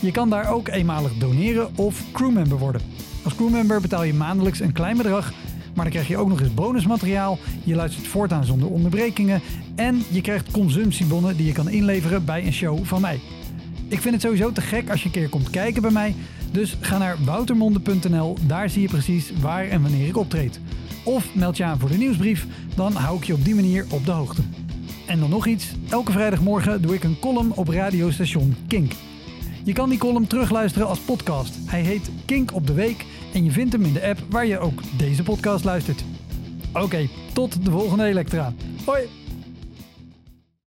[0.00, 2.82] Je kan daar ook eenmalig doneren of crewmember worden.
[3.24, 5.32] Als crewmember betaal je maandelijks een klein bedrag,
[5.74, 7.38] maar dan krijg je ook nog eens bonusmateriaal.
[7.64, 9.40] Je luistert voortaan zonder onderbrekingen
[9.76, 13.20] en je krijgt consumptiebonnen die je kan inleveren bij een show van mij.
[13.88, 16.14] Ik vind het sowieso te gek als je een keer komt kijken bij mij.
[16.50, 20.60] Dus ga naar woutermonde.nl, daar zie je precies waar en wanneer ik optreed.
[21.04, 24.04] Of meld je aan voor de nieuwsbrief, dan hou ik je op die manier op
[24.04, 24.42] de hoogte.
[25.06, 28.92] En dan nog iets, elke vrijdagmorgen doe ik een column op radiostation Kink.
[29.64, 31.54] Je kan die column terugluisteren als podcast.
[31.64, 34.58] Hij heet Kink op de Week en je vindt hem in de app waar je
[34.58, 36.04] ook deze podcast luistert.
[36.72, 38.54] Oké, tot de volgende Elektra.
[38.84, 39.25] Hoi!